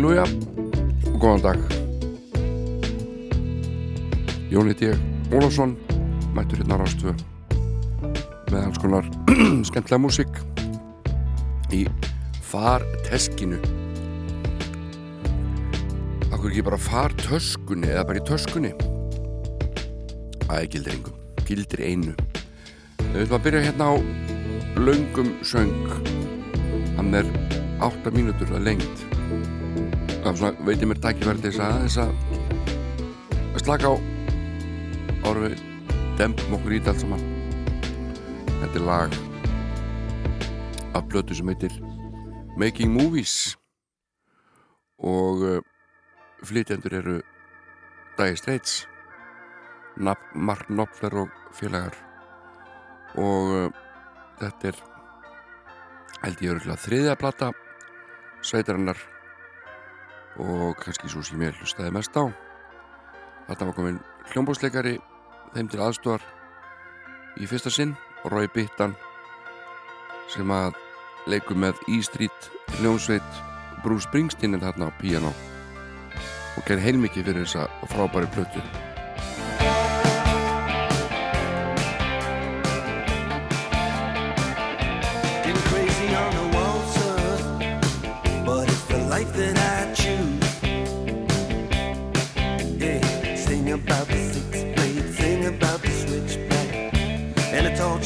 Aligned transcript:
Halleluja 0.00 0.22
og 1.12 1.16
góðan 1.20 1.42
dag. 1.44 1.58
Jóni 4.48 4.72
D. 4.72 4.94
Ólafsson 5.28 5.74
mættur 6.32 6.62
hérna 6.62 6.78
rástu 6.80 7.12
með 8.48 8.62
alls 8.62 8.80
konar 8.80 9.10
skemmtilega 9.68 9.98
músík 10.00 10.40
í 11.76 11.82
farteskinu. 12.48 13.58
Akkur 16.30 16.48
ekki 16.48 16.64
bara 16.70 16.80
fartöskunni 16.80 17.92
eða 17.92 18.06
bara 18.08 18.22
í 18.22 18.26
töskunni? 18.30 18.72
Það 20.46 20.56
er 20.62 20.72
gildir 20.78 20.96
engum 20.96 21.44
gildir 21.44 21.84
einu. 21.90 22.16
Við 23.02 23.20
ætlum 23.26 23.36
að 23.42 23.46
byrja 23.50 23.66
hérna 23.68 23.92
á 23.92 23.94
laungum 24.80 25.36
söng. 25.44 25.76
Hann 26.96 27.12
er 27.20 27.28
8 27.84 28.16
mínútur 28.16 28.56
að 28.56 28.70
lengt 28.72 28.99
svona 30.40 30.56
veit 30.64 30.80
ég 30.80 30.88
mér 30.88 30.96
takkifæri 31.04 31.42
til 31.44 31.50
þess 31.52 31.98
að 32.00 32.12
slaka 33.60 33.90
á 33.92 35.28
við 35.36 35.58
dempum 36.16 36.54
okkur 36.56 36.72
í 36.72 36.78
þetta 36.78 36.94
allt 36.94 37.02
saman. 37.02 37.24
Þetta 38.62 38.78
er 38.80 38.86
lag 38.86 39.18
af 40.96 41.04
blötu 41.12 41.36
sem 41.36 41.52
heitir 41.52 41.76
Making 42.56 42.96
Movies. 42.96 43.34
Og 45.04 45.44
uh, 45.44 45.60
flytjendur 46.48 46.96
eru 47.02 47.18
Dire 48.16 48.40
Straits 48.40 48.86
Mark 50.00 50.64
Knopfler 50.72 51.20
og 51.26 51.38
félagar. 51.52 52.00
Og 53.20 53.54
uh, 53.58 53.70
þetta 54.40 54.72
er 54.72 54.84
held 56.24 56.44
ég 56.48 56.56
öruglega 56.56 56.84
þriðja 56.88 57.20
plata 57.20 57.52
sveitarinnar 58.40 59.19
og 60.38 60.76
kannski 60.80 61.10
svo 61.10 61.22
sem 61.26 61.42
ég 61.42 61.56
hlustaði 61.58 61.92
mest 61.94 62.16
á. 62.16 62.30
Þetta 63.48 63.66
var 63.66 63.76
komin 63.76 64.00
hljómbósleikari 64.30 64.98
þeim 65.54 65.70
til 65.70 65.82
aðstofar 65.82 66.24
í 67.40 67.48
fyrsta 67.50 67.72
sinn 67.74 67.96
Rói 68.30 68.46
Bittan 68.54 68.94
sem 70.30 70.50
að 70.54 70.76
leiku 71.30 71.56
með 71.58 71.80
E-Street 71.90 72.50
hljómsveit 72.78 73.42
Bruce 73.84 74.06
Springsteen 74.06 74.54
er 74.54 74.62
þarna 74.62 74.92
á 74.92 74.98
piano 75.00 75.32
og 76.56 76.62
ger 76.68 76.82
heilmikið 76.82 77.30
fyrir 77.30 77.48
þessa 77.48 77.66
frábæri 77.90 78.30
plötu 78.36 78.89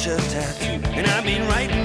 And 0.06 1.06
I've 1.06 1.25
been 1.25 1.48
writing 1.48 1.84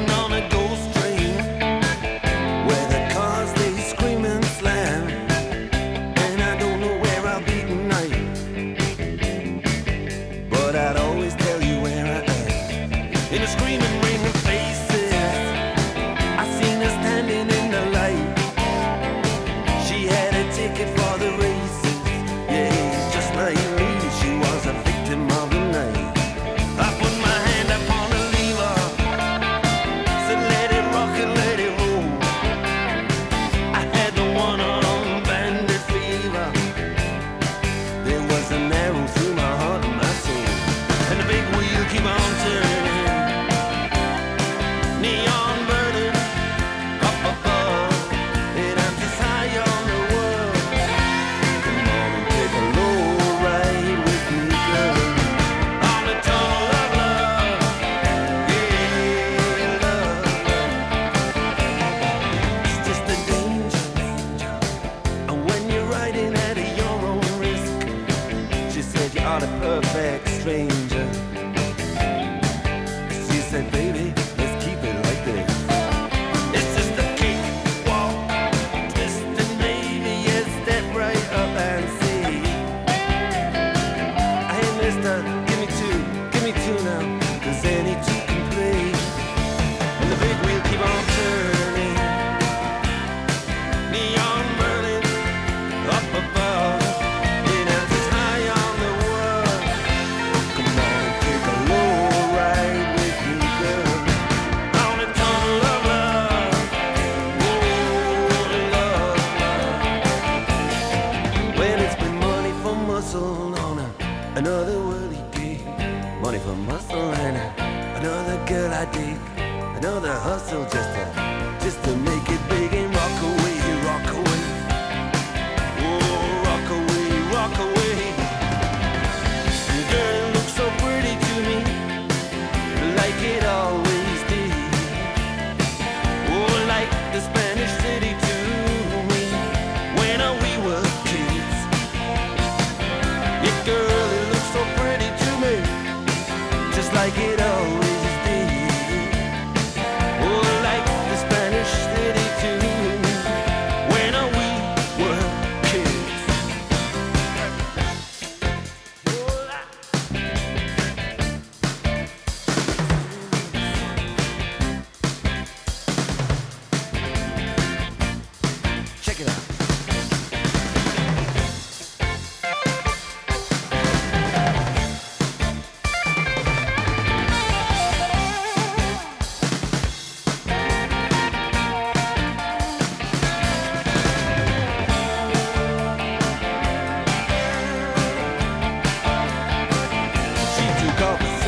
go. 190.99 191.38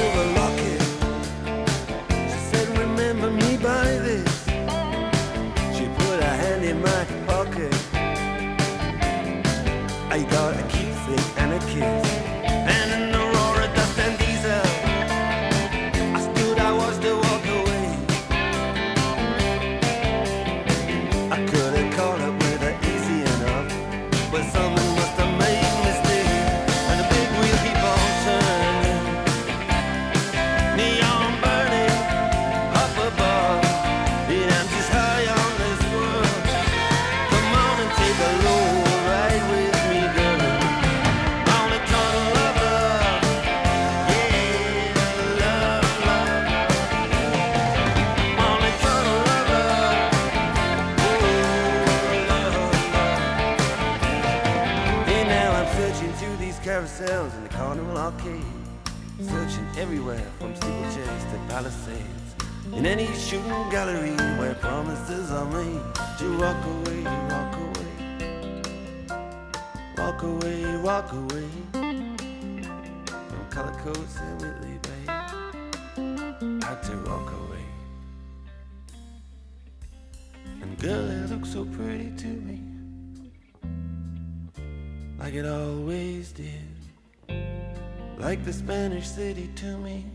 city 89.12 89.50
to 89.56 89.78
me 89.78 90.06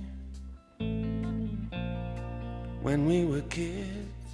when 2.81 3.05
we 3.05 3.27
were 3.27 3.43
kids. 3.43 4.25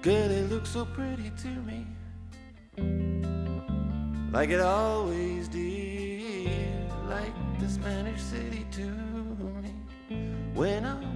Girl, 0.00 0.30
it 0.30 0.48
looked 0.48 0.66
so 0.66 0.86
pretty 0.86 1.30
to 1.42 1.48
me, 1.68 1.86
like 4.32 4.48
it 4.48 4.62
always 4.62 5.46
did, 5.48 6.90
like 7.06 7.34
the 7.60 7.68
Spanish 7.68 8.22
city 8.22 8.64
to 8.72 8.86
me 9.62 9.74
when 10.54 10.86
I 10.86 11.09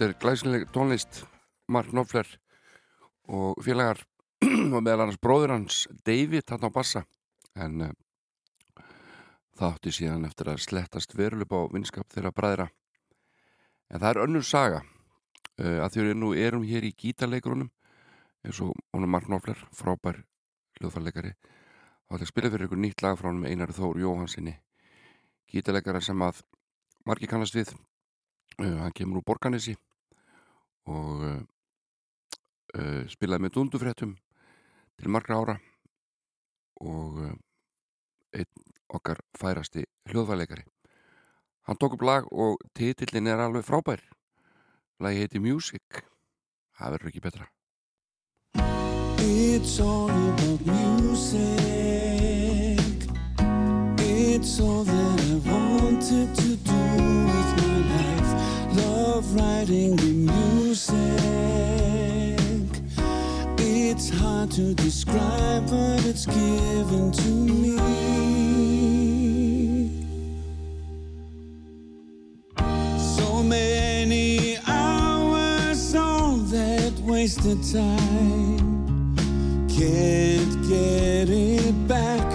þetta 0.00 0.14
er 0.14 0.20
glæsileg 0.22 0.62
tónlist 0.72 1.18
Mark 1.68 1.90
Knopfler 1.92 2.24
og 3.28 3.58
félagar 3.60 3.98
og 4.72 4.78
meðal 4.80 5.02
annars 5.04 5.18
bróður 5.20 5.52
hans 5.52 5.82
David 6.08 6.48
hann 6.48 6.64
á 6.64 6.72
bassa. 6.72 7.02
En 7.52 7.82
uh, 7.84 7.90
það 9.60 9.74
átti 9.74 9.92
síðan 9.92 10.24
eftir 10.24 10.48
að 10.48 10.62
slettast 10.64 11.12
veruleg 11.18 11.52
á 11.52 11.68
vinskap 11.74 12.08
þeirra 12.14 12.32
bræðra. 12.32 12.66
En 13.92 14.00
það 14.00 14.08
er 14.08 14.22
önnur 14.22 14.46
saga 14.48 14.78
uh, 14.80 15.84
að 15.84 16.00
við 16.00 16.16
nú 16.16 16.32
erum 16.32 16.64
hér 16.64 16.88
í 16.88 16.94
gítarleikurunum 16.96 17.68
eins 18.40 18.62
og 18.64 18.72
hún 18.96 19.04
er 19.04 19.12
Mark 19.18 19.28
Knopfler 19.28 19.60
frábær 19.76 20.22
hljóðfarleikari 20.78 21.34
og 22.08 22.16
þetta 22.16 22.30
spila 22.32 22.54
fyrir 22.56 22.70
ykkur 22.70 22.82
nýtt 22.86 23.04
lag 23.04 23.20
frá 23.20 23.28
hann 23.28 23.44
með 23.44 23.52
Einar 23.52 23.76
Þór 23.76 24.00
Jóhansinni 24.00 24.56
gítarleikara 25.52 26.00
sem 26.00 26.24
að 26.24 26.40
margir 27.04 27.28
kannast 27.28 27.60
við. 27.60 27.76
Uh, 28.56 28.80
hann 28.80 28.96
kemur 28.96 29.20
úr 29.20 29.28
Borganesi 29.28 29.76
og 30.88 31.26
uh, 31.28 33.04
spilaði 33.12 33.46
með 33.46 33.54
dundufréttum 33.58 34.16
til 34.96 35.12
margra 35.12 35.40
ára 35.42 35.56
og 36.80 37.22
uh, 37.26 37.32
einn 38.36 38.68
okkar 38.90 39.20
færasti 39.38 39.84
hljóðvæleikari 40.10 40.64
hann 41.70 41.78
tók 41.78 41.92
upp 41.94 42.02
lag 42.02 42.24
og 42.32 42.58
titillin 42.74 43.26
er 43.26 43.38
alveg 43.38 43.64
frábær. 43.64 44.00
Lagi 45.00 45.22
heiti 45.22 45.38
Music. 45.38 46.02
Það 46.74 46.90
verður 46.94 47.10
ekki 47.10 47.22
betra. 47.22 47.46
It's 49.22 49.78
all 49.80 50.10
about 50.10 50.66
music. 50.66 51.38
It's 54.00 54.58
all 54.60 54.84
that 54.84 55.20
I 55.20 55.36
wanted 55.46 56.34
to 56.34 56.59
writing 59.30 59.96
the 59.96 60.12
music. 60.32 61.00
It's 63.58 64.08
hard 64.08 64.50
to 64.52 64.74
describe, 64.74 65.68
but 65.68 66.04
it's 66.06 66.26
given 66.26 67.12
to 67.12 67.28
me. 67.28 67.76
So 73.16 73.42
many 73.42 74.58
hours, 74.66 75.94
all 75.94 76.36
that 76.36 76.92
wasted 77.04 77.62
time. 77.72 79.16
Can't 79.68 80.68
get 80.68 81.28
it 81.28 81.88
back. 81.88 82.26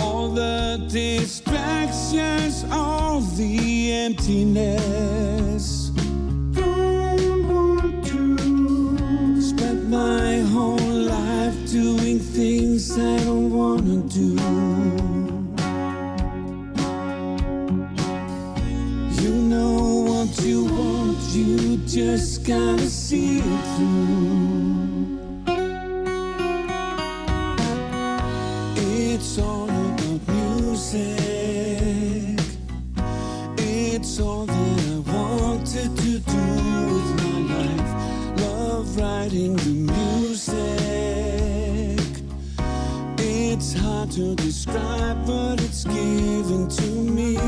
All 0.00 0.28
the 0.28 0.86
distractions, 0.88 2.64
all 2.70 3.20
the 3.20 3.92
emptiness. 3.92 5.29
I 13.10 13.24
don't 13.24 13.50
wanna 13.50 13.98
do. 14.18 14.28
You 19.22 19.32
know 19.52 19.74
what 20.10 20.30
you 20.44 20.64
want, 20.64 21.18
you 21.34 21.78
just 21.86 22.44
gotta 22.44 22.88
see 22.88 23.38
it 23.38 23.62
through. 23.74 25.18
It's 28.76 29.38
all 29.38 29.69
to 44.20 44.34
describe, 44.34 45.26
but 45.26 45.58
it's 45.62 45.84
given 45.84 46.68
to 46.68 46.90
me. 47.16 47.38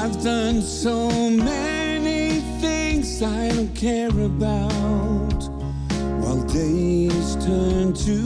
I've 0.00 0.22
done 0.22 0.60
so 0.60 1.08
many 1.30 2.40
things 2.60 3.22
I 3.22 3.48
don't 3.48 3.74
care 3.74 4.10
about. 4.32 5.40
While 6.20 6.42
days 6.44 7.36
turn 7.46 7.94
to 8.06 8.16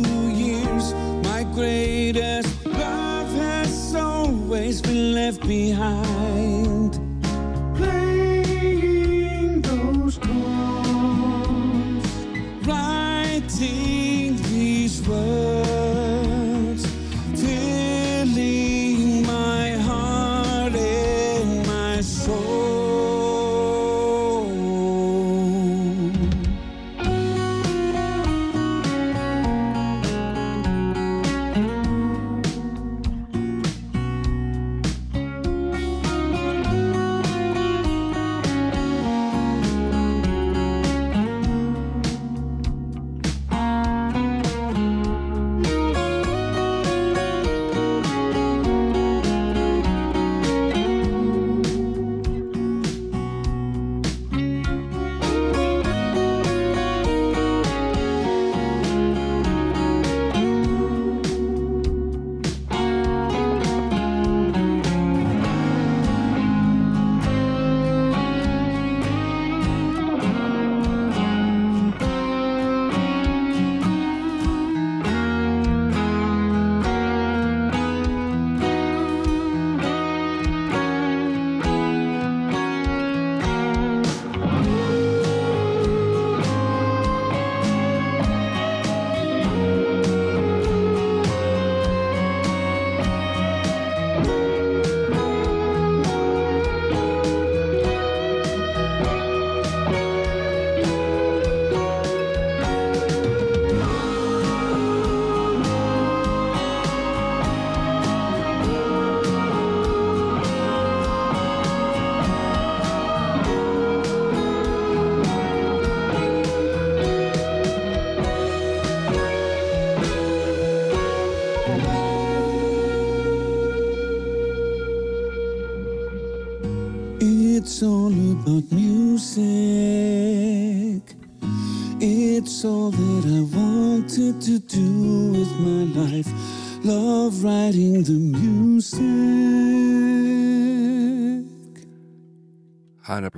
years, 0.44 0.94
my 1.28 1.44
greatest 1.54 2.66
love 2.66 3.30
has 3.44 3.94
always 3.94 4.82
been 4.82 5.14
left 5.14 5.46
behind. 5.46 6.98
Playing 7.76 9.60
those 9.62 10.18
chords, 10.18 12.08
writing 12.66 14.36
these 14.50 15.06
words, 15.08 15.45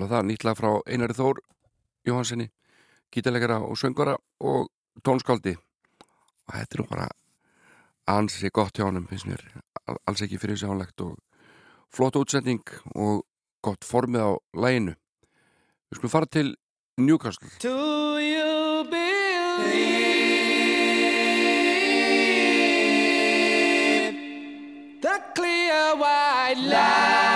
heyra 0.08 0.16
það. 0.16 0.28
Nýtla 0.28 0.54
frá 0.56 0.70
Einari 0.88 1.14
Þór 1.14 1.40
Jóhanssoni, 2.06 2.48
gítalegara 3.12 3.60
og 3.60 3.76
söngara 3.76 4.16
og 4.40 4.68
tónskáldi 5.04 5.56
og 6.48 6.54
þetta 6.54 6.74
er 6.74 6.80
nú 6.80 6.86
bara 6.88 7.08
ansi 8.08 8.50
gott 8.50 8.78
hjá 8.78 8.84
hann, 8.86 9.06
finnst 9.06 9.26
mér. 9.28 9.42
Alls 10.06 10.22
ekki 10.22 10.38
fyrir 10.40 10.56
þessu 10.56 10.72
ánlegt 10.72 11.00
og 11.04 11.18
flott 11.92 12.16
útsending 12.16 12.64
og 12.94 13.24
gott 13.62 13.84
formið 13.84 14.20
á 14.24 14.32
læginu 14.56 14.94
við 15.88 15.96
skulum 15.98 16.10
fara 16.12 16.26
til 16.26 16.56
Newcastle. 16.98 17.48
Do 17.60 18.18
you 18.18 18.84
believe 18.90 20.18
the 25.02 25.20
clear 25.34 25.96
white 25.96 26.58
light 26.64 27.27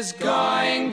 is 0.00 0.12
going 0.12 0.90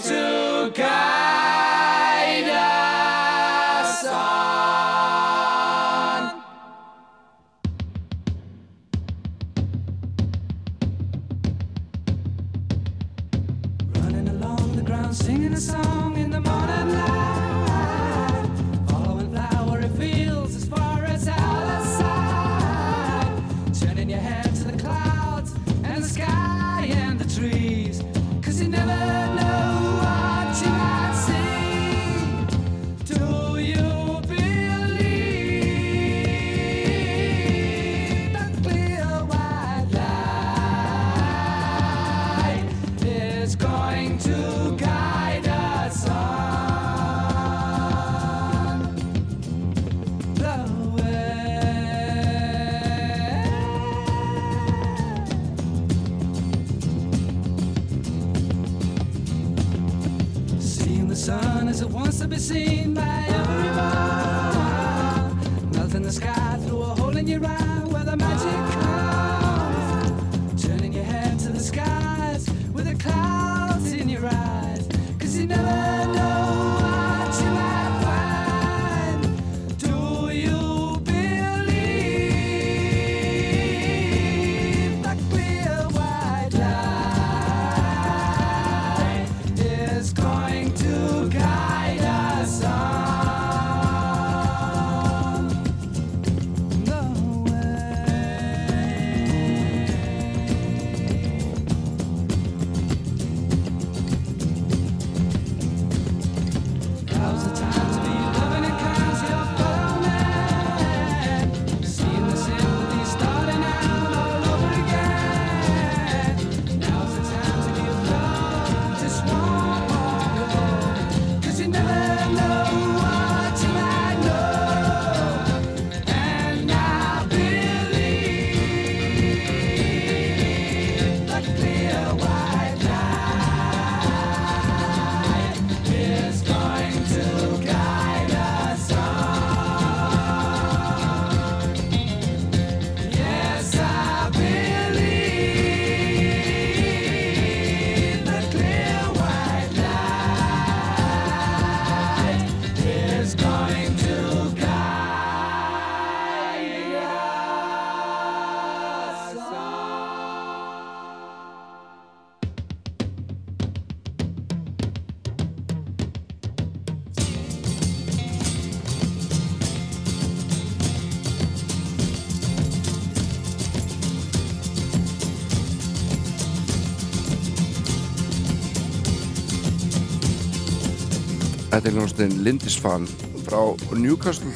hljómsveitin 181.95 182.43
Lindisfall 182.43 183.07
frá 183.45 183.61
Newcastle. 183.95 184.51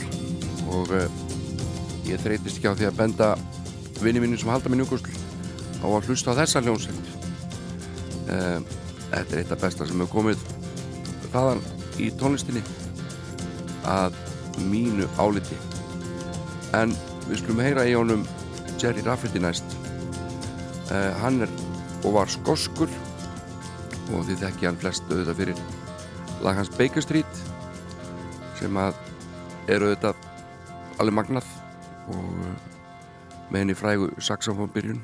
Og 0.72 0.92
uh, 0.96 1.08
ég 2.08 2.22
þreytist 2.22 2.60
ekki 2.60 2.72
á 2.72 2.78
því 2.78 2.90
að 2.90 3.00
benda 3.00 3.32
vinið 4.02 4.26
mínu 4.26 4.42
sem 4.42 4.52
halda 4.52 4.72
með 4.72 4.84
Newcastle 4.84 5.18
á 5.82 5.88
að 5.88 6.08
hlusta 6.10 6.36
á 6.36 6.40
þessa 6.44 6.64
hljómsveit. 6.66 7.12
Uh, 8.32 8.62
Þetta 9.12 9.36
er 9.36 9.42
eitt 9.42 9.52
af 9.52 9.60
besta 9.60 9.86
sem 9.88 10.00
hefur 10.00 10.22
komið 10.22 10.44
þaðan 11.34 11.62
í 12.00 12.08
tónlistinni 12.20 12.62
að 13.88 14.16
mínu 14.72 15.08
áliti. 15.20 15.58
En 16.78 16.94
við 17.28 17.42
skulum 17.42 17.60
heyra 17.66 17.84
í 17.90 17.98
honum 17.98 18.24
Jerry 18.80 19.04
Rafferty 19.04 19.42
næst. 19.44 19.76
Uh, 20.88 21.12
hann 21.20 21.44
er 21.44 21.52
og 22.06 22.16
var 22.16 22.32
skoskur 22.32 22.92
og 24.12 24.24
þið 24.28 24.46
þekkja 24.46 24.72
hann 24.72 24.80
flest 24.80 25.12
auðvitað 25.12 25.40
fyrir 25.42 25.62
lag 26.42 26.58
hans 26.58 26.72
Baker 26.78 27.04
Street 27.04 27.42
sem 28.60 28.78
að 28.78 28.98
eru 29.72 29.92
þetta 29.94 30.14
alveg 31.02 31.18
magnað 31.18 31.48
og 32.12 32.42
eh, 32.46 32.56
með 33.52 33.64
henni 33.64 33.78
frægu 33.78 34.10
saxofónbyrjun 34.22 35.02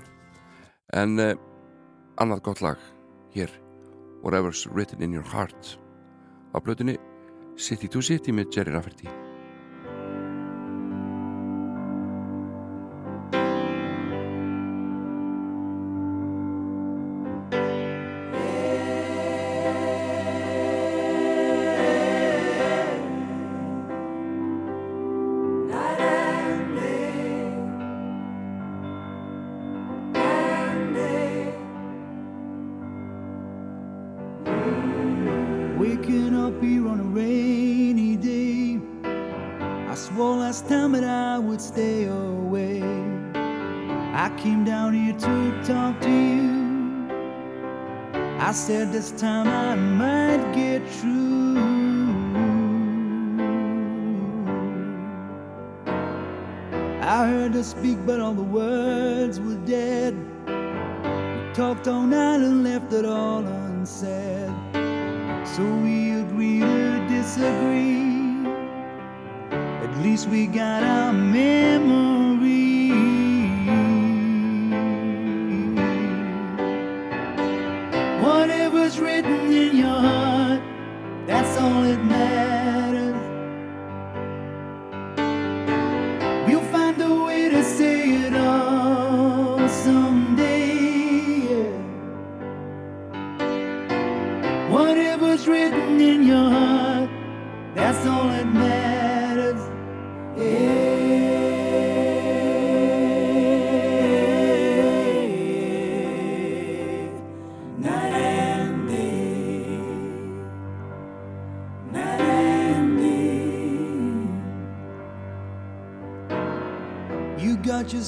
en 0.97 1.19
eh, 1.21 1.35
annað 2.21 2.43
gott 2.49 2.63
lag 2.65 2.81
hér 3.35 3.53
Whatever's 4.23 4.65
Written 4.71 5.03
in 5.05 5.13
Your 5.13 5.27
Heart 5.33 5.77
á 6.53 6.57
blötunni 6.63 6.97
City 7.57 7.89
to 7.89 8.01
City 8.01 8.33
með 8.33 8.53
Jerry 8.53 8.75
Rafferty. 8.75 9.26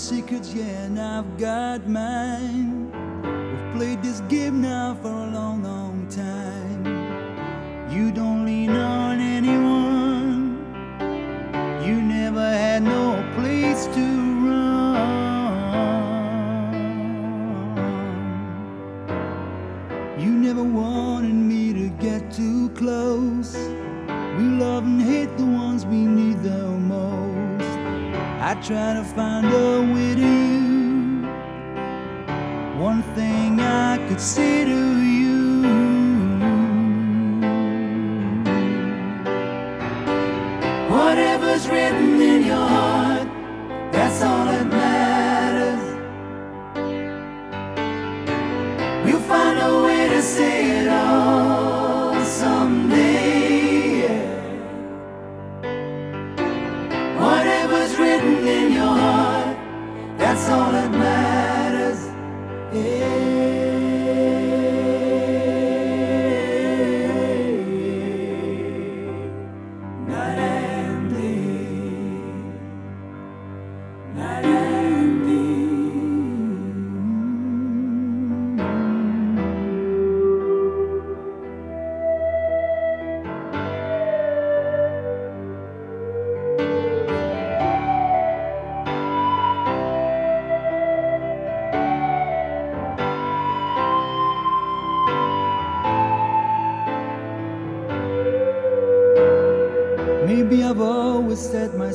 secrets, 0.10 0.52
yeah, 0.56 0.86
and 0.86 1.00
I've 1.00 1.38
got 1.38 1.88
mine. 1.88 2.19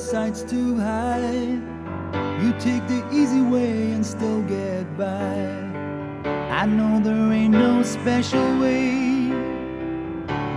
sights 0.04 0.42
too 0.42 0.78
high. 0.78 1.58
You 2.42 2.52
take 2.58 2.86
the 2.86 3.02
easy 3.10 3.40
way 3.40 3.92
and 3.92 4.04
still 4.04 4.42
get 4.42 4.84
by. 4.98 5.34
I 6.60 6.66
know 6.66 7.00
there 7.00 7.32
ain't 7.32 7.54
no 7.54 7.82
special 7.82 8.60
way. 8.60 9.32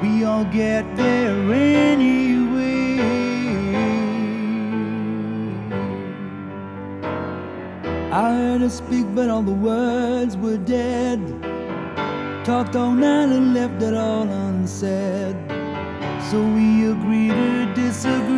We 0.01 0.25
all 0.25 0.43
get 0.45 0.83
there 0.97 1.39
anyway. 1.53 2.99
I 8.11 8.33
heard 8.33 8.61
her 8.61 8.69
speak, 8.69 9.05
but 9.15 9.29
all 9.29 9.43
the 9.43 9.59
words 9.71 10.35
were 10.35 10.57
dead. 10.57 11.19
Talked 12.43 12.75
all 12.75 12.91
night 12.91 13.29
and 13.29 13.53
left 13.53 13.81
it 13.81 13.93
all 13.93 14.27
unsaid. 14.27 15.35
So 16.29 16.37
we 16.43 16.91
agree 16.91 17.29
to 17.29 17.73
disagree 17.73 18.36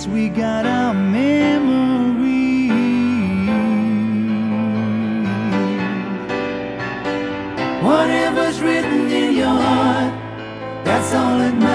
place 0.00 0.12
we 0.14 0.28
got 0.28 0.66
our 0.66 0.94
memory. 0.94 2.68
Whatever's 7.82 8.60
written 8.60 9.10
in 9.10 9.34
your 9.34 9.46
heart, 9.46 10.14
that's 10.84 11.14
all 11.14 11.40
it 11.40 11.54
matters. 11.54 11.69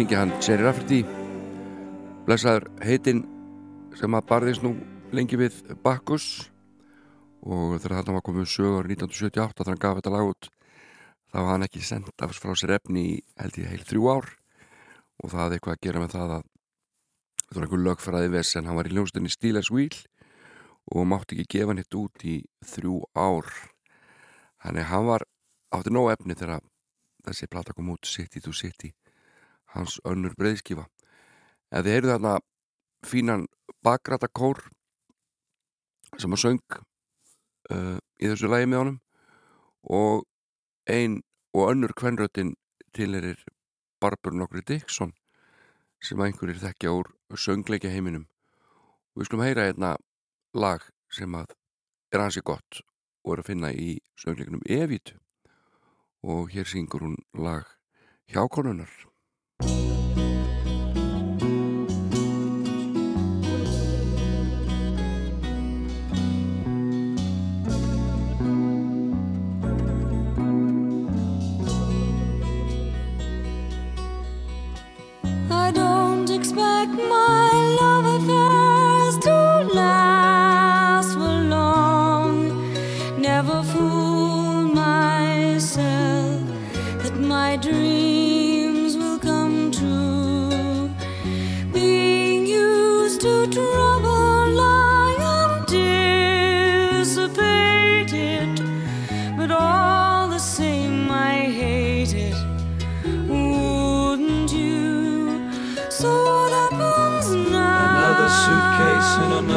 Syngja 0.00 0.22
hann 0.22 0.30
Jerry 0.40 0.64
Rafferty. 0.64 0.98
Blessaður 2.24 2.70
heitinn 2.80 3.18
sem 3.98 4.14
að 4.16 4.28
barðist 4.30 4.62
nú 4.64 4.70
lengi 5.12 5.36
við 5.36 5.58
Bakkus. 5.84 6.46
Og 7.44 7.74
þegar 7.82 7.98
þarna 7.98 8.14
var 8.14 8.24
komið 8.24 8.46
sögur 8.48 8.88
1978 8.88 9.58
þegar 9.58 9.68
hann 9.74 9.82
gaf 9.82 9.98
þetta 9.98 10.12
lag 10.14 10.30
út 10.30 10.48
þá 11.28 11.36
var 11.36 11.50
hann 11.50 11.66
ekki 11.66 11.82
sendt 11.84 12.24
af 12.24 12.32
frá 12.32 12.54
sér 12.56 12.72
efni 12.78 13.02
í 13.10 13.18
held 13.42 13.58
ég 13.60 13.68
heil 13.74 13.84
þrjú 13.90 14.08
ár. 14.14 14.30
Og 15.20 15.34
það 15.34 15.42
hafði 15.42 15.58
eitthvað 15.58 15.76
að 15.76 15.84
gera 15.84 16.04
með 16.04 16.14
það 16.14 16.32
að 16.38 16.46
þetta 17.42 17.58
var 17.58 17.66
einhver 17.66 17.84
lögfræði 17.84 18.32
vess 18.38 18.56
en 18.56 18.70
hann 18.70 18.80
var 18.80 18.88
í 18.88 18.94
hljómsdunni 18.94 19.34
Steelers 19.34 19.72
Wheel 19.74 19.98
og 20.94 21.10
mátti 21.12 21.36
ekki 21.36 21.58
gefa 21.58 21.74
hann 21.74 21.82
hitt 21.82 21.98
út 22.00 22.24
í 22.24 22.38
þrjú 22.72 23.02
ár. 23.12 23.52
Þannig 24.64 24.88
hann 24.94 25.10
var 25.12 25.28
átti 25.76 25.92
nóg 25.92 26.14
efni 26.16 26.40
þegar 26.40 26.64
þessi 27.28 27.52
plata 27.52 27.76
kom 27.76 27.92
út 27.92 28.08
City 28.08 28.40
to 28.40 28.56
City 28.56 28.94
hans 29.74 29.98
önnur 30.08 30.34
breyðskifa 30.38 30.86
en 31.70 31.84
þið 31.84 31.92
heyrðu 31.94 32.12
þarna 32.14 32.34
fínan 33.06 33.46
bakrætakór 33.86 34.62
sem 36.18 36.34
að 36.34 36.42
söng 36.42 36.78
uh, 36.78 37.98
í 38.20 38.26
þessu 38.26 38.50
lægi 38.50 38.68
með 38.70 38.82
honum 38.82 38.98
og 39.86 40.26
ein 40.90 41.20
og 41.54 41.70
önnur 41.70 41.94
kvenröttin 41.96 42.54
til 42.94 43.14
erir 43.14 43.38
Barbara 44.00 44.36
nokkri 44.36 44.62
Dixon 44.66 45.12
sem 46.02 46.20
einhverjir 46.20 46.60
þekkja 46.62 46.92
úr 46.96 47.10
söngleikja 47.36 47.92
heiminum 47.92 48.26
og 49.12 49.22
við 49.22 49.30
skulum 49.30 49.44
heyra 49.44 49.66
einna 49.70 49.96
lag 50.54 50.84
sem 51.12 51.34
að 51.36 51.54
er 52.12 52.24
hansi 52.24 52.42
gott 52.42 52.80
og 53.24 53.34
er 53.34 53.42
að 53.42 53.50
finna 53.52 53.72
í 53.72 53.98
söngleikunum 54.18 54.64
Evitu 54.66 55.18
og 56.26 56.50
hér 56.54 56.68
syngur 56.68 57.06
hún 57.06 57.18
lag 57.36 57.68
Hjákonunar 58.30 58.90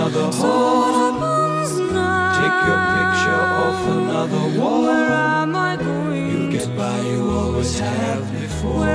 another 0.05 0.31
So 0.33 0.47
what 0.47 0.93
hall. 0.93 1.11
happens 1.13 1.79
now? 1.91 2.39
Take 2.41 2.59
your 2.67 2.79
picture 2.97 3.41
off 3.63 3.87
another 3.87 4.59
wall. 4.59 4.81
Where 4.83 5.11
am 5.11 5.55
I 5.55 5.77
going? 5.77 6.27
You 6.31 6.51
get 6.51 6.75
by, 6.77 6.99
you 7.01 7.29
always 7.31 7.79
have 7.79 8.23
before. 8.41 8.85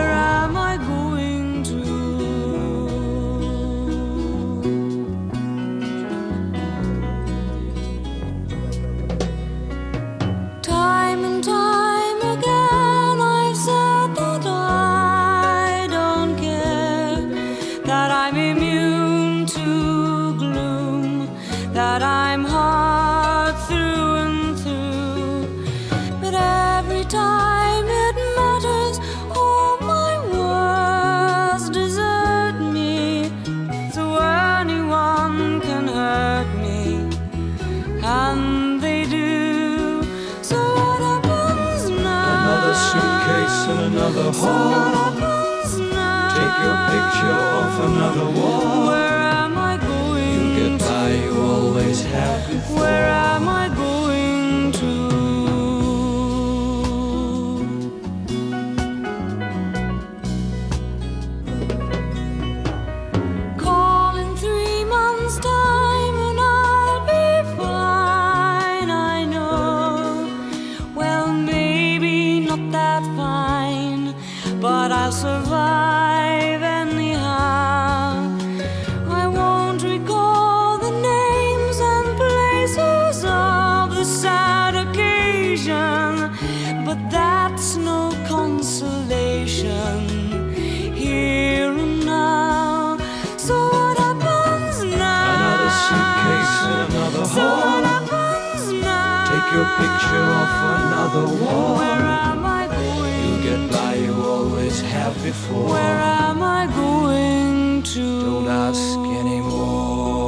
Off 100.19 100.55
another 100.79 101.27
wall. 101.45 101.77
Where 101.77 102.05
am 102.29 102.45
I 102.45 102.67
going? 102.69 103.19
You 103.27 103.37
get 103.49 103.73
by, 103.73 103.95
you 103.95 104.15
always 104.15 104.81
have 104.81 105.15
before. 105.23 105.71
Where 105.71 106.01
am 106.21 106.43
I 106.43 106.67
going 106.67 107.83
to? 107.83 108.21
Don't 108.23 108.49
ask 108.49 108.99
anymore. 108.99 110.28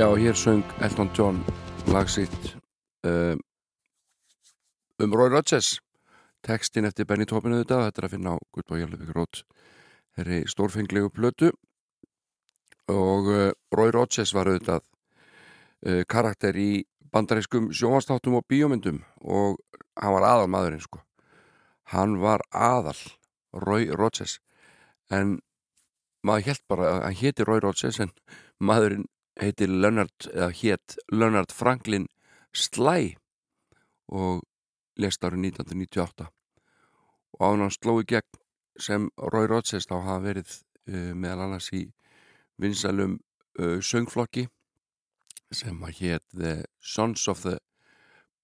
Já, 0.00 0.16
hér 0.16 0.34
söng 0.34 0.64
Elton 0.80 1.10
John 1.14 1.44
lag 1.86 2.08
sitt 2.08 2.56
um, 3.04 3.40
um 4.96 5.12
Roy 5.12 5.28
Rodgers 5.28 5.80
textin 6.40 6.88
eftir 6.88 7.04
Benny 7.04 7.26
Topin 7.28 7.52
auðvitað, 7.52 7.82
þetta 7.84 8.00
er 8.00 8.06
að 8.06 8.14
finna 8.14 8.32
á 8.32 8.36
Gutt 8.48 8.72
og 8.72 8.80
Jálfvík 8.80 9.10
Rót 9.12 9.42
þeirri 10.16 10.38
stórfenglegu 10.48 11.10
plötu. 11.12 11.50
Og 12.88 13.28
uh, 13.28 13.52
Roy 13.76 13.92
Rodgers 13.92 14.32
var 14.32 14.48
auðvitað 14.48 14.80
uh, 14.86 16.00
karakter 16.08 16.56
í 16.56 16.86
bandarískum 17.12 17.68
sjónvastáttum 17.68 18.40
og 18.40 18.48
bíómyndum 18.48 19.04
og 19.20 19.60
hann 20.00 20.16
var 20.16 20.28
aðal 20.32 20.48
maðurinn 20.48 20.86
sko. 20.88 21.04
Hann 21.92 22.16
var 22.24 22.48
aðal 22.48 22.96
Roy 23.52 23.92
Rodgers 23.92 24.40
en 25.12 25.42
maður 26.24 26.54
hélt 26.54 26.68
bara 26.72 26.92
að 26.96 27.08
hann 27.10 27.22
héti 27.26 27.50
Roy 27.52 27.60
Rodgers 27.60 28.00
en 28.00 28.16
maðurinn 28.56 29.10
heiti 29.40 29.66
Leonard, 29.68 30.28
eða 30.32 30.50
hétt 30.52 30.96
Leonard 31.12 31.52
Franklin 31.54 32.06
Sly 32.52 33.14
og 34.10 34.42
lest 35.00 35.24
árið 35.24 35.52
1998 35.52 36.28
og 37.38 37.44
án 37.46 37.64
hann 37.64 37.72
sló 37.72 37.96
í 38.02 38.06
gegn 38.08 38.40
sem 38.80 39.08
Roy 39.32 39.48
Rodgers 39.48 39.88
þá 39.88 39.96
hafa 40.00 40.20
verið 40.24 40.52
uh, 40.90 41.12
meðal 41.14 41.46
annars 41.46 41.70
í 41.76 41.86
vinsalum 42.60 43.18
uh, 43.60 43.78
söngflokki 43.80 44.46
sem 45.50 45.80
að 45.86 46.02
hétt 46.02 46.26
The 46.36 46.54
Sons 46.80 47.26
of 47.28 47.42
the 47.46 47.58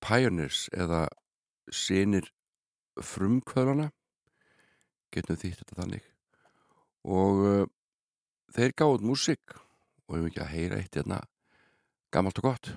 Pioneers 0.03 0.67
eða 0.75 1.07
sinir 1.73 2.31
frumkvöðlana 3.03 3.91
getum 5.15 5.39
þýtt 5.39 5.63
þetta 5.63 5.79
þannig. 5.83 6.09
Og 7.07 7.45
uh, 7.47 7.63
þeir 8.57 8.75
gáðu 8.77 8.99
út 8.99 9.07
músík 9.13 9.57
og 10.09 10.19
við 10.19 10.29
ekki 10.31 10.43
að 10.45 10.53
heyra 10.55 10.81
eitt 10.81 10.99
hérna 10.99 11.23
gammalt 12.15 12.39
og 12.43 12.51
gott 12.51 12.75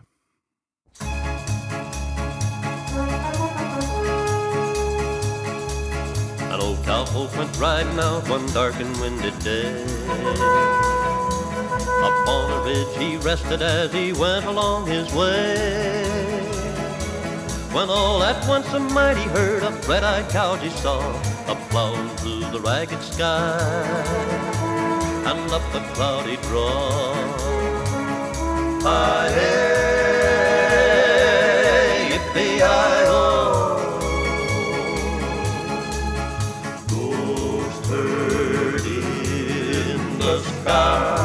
An 6.50 6.62
old 6.62 6.80
cowpoke 6.86 7.38
went 7.38 7.60
riding 7.62 8.00
out 8.00 8.28
one 8.28 8.46
dark 8.54 8.76
and 8.82 8.96
windy 9.00 9.32
day. 9.44 9.84
Up 12.02 12.28
on 12.28 12.52
a 12.52 12.64
ridge 12.66 12.98
he 12.98 13.18
rested 13.18 13.62
as 13.62 13.94
he 13.94 14.14
went 14.14 14.46
along 14.46 14.88
his 14.88 15.14
way. 15.14 16.40
When 17.72 17.90
all 17.90 18.24
at 18.24 18.48
once 18.48 18.68
a 18.74 18.80
mighty 18.80 19.30
herd 19.30 19.62
of 19.62 19.88
red-eyed 19.88 20.30
cows 20.32 20.60
he 20.60 20.72
saw, 20.72 21.00
up 21.48 21.60
plowing 21.70 22.10
through 22.18 22.50
the 22.52 22.60
ragged 22.60 23.04
sky 23.04 24.59
and 25.26 25.52
up 25.52 25.64
the 25.72 25.80
cloudy 25.94 26.38
draw. 26.48 27.14
Hi-hey, 28.82 29.40
yippee-yi-oh. 32.12 33.28
Ghost 36.88 37.86
herd 37.88 38.86
in 38.86 40.02
the 40.20 40.36
sky. 40.40 41.18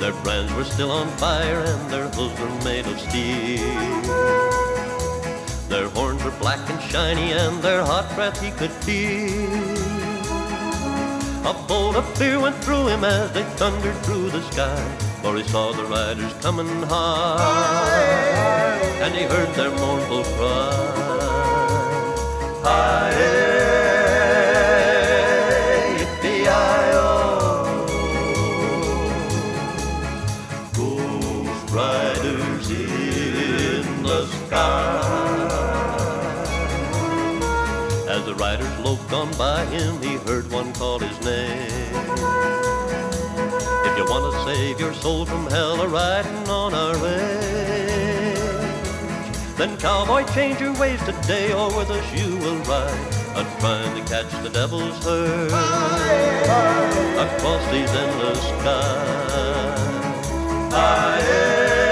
Their 0.00 0.14
brands 0.22 0.52
were 0.54 0.64
still 0.64 0.90
on 0.90 1.08
fire 1.18 1.60
and 1.60 1.90
their 1.90 2.08
hooves 2.10 2.38
were 2.40 2.54
made 2.64 2.86
of 2.86 2.98
steel. 3.00 3.60
Their 5.68 5.88
horns 5.88 6.22
were 6.22 6.36
black 6.38 6.70
and 6.70 6.80
shiny 6.82 7.32
and 7.32 7.60
their 7.60 7.82
hot 7.82 8.14
breath 8.14 8.40
he 8.40 8.50
could 8.52 8.70
feel. 8.70 9.93
A 11.46 11.52
bolt 11.68 11.94
of 11.96 12.06
fear 12.16 12.40
went 12.40 12.56
through 12.64 12.86
him 12.86 13.04
as 13.04 13.30
they 13.32 13.42
thundered 13.58 13.96
through 14.04 14.30
the 14.30 14.40
sky, 14.50 14.82
for 15.20 15.36
he 15.36 15.42
saw 15.44 15.72
the 15.72 15.84
riders 15.84 16.32
coming 16.40 16.82
high, 16.84 18.78
and 19.02 19.14
he 19.14 19.24
heard 19.24 19.54
their 19.54 19.70
mournful 19.70 20.24
cry. 20.36 20.72
Hi-hey, 22.62 23.63
on 39.14 39.30
by 39.38 39.64
him, 39.66 40.02
he 40.02 40.16
heard 40.28 40.50
one 40.50 40.72
call 40.74 40.98
his 40.98 41.18
name. 41.24 41.94
If 43.88 43.96
you 43.96 44.04
want 44.12 44.24
to 44.32 44.44
save 44.44 44.80
your 44.80 44.92
soul 44.92 45.24
from 45.24 45.46
hell, 45.46 45.80
a 45.80 45.88
riding 45.88 46.48
on 46.48 46.74
our 46.74 46.98
way. 47.00 48.34
Then 49.56 49.76
cowboy, 49.78 50.24
change 50.34 50.60
your 50.60 50.74
ways 50.80 51.00
today, 51.04 51.52
or 51.52 51.68
with 51.76 51.90
us 51.90 52.06
you 52.12 52.36
will 52.38 52.58
ride. 52.64 53.14
I'm 53.36 53.46
trying 53.60 53.94
to 53.96 54.02
catch 54.10 54.30
the 54.42 54.50
devil's 54.50 55.04
herd 55.04 55.52
across 57.26 57.62
these 57.70 57.90
endless 57.90 58.42
skies. 58.48 59.78
Hi-hey, 60.74 61.83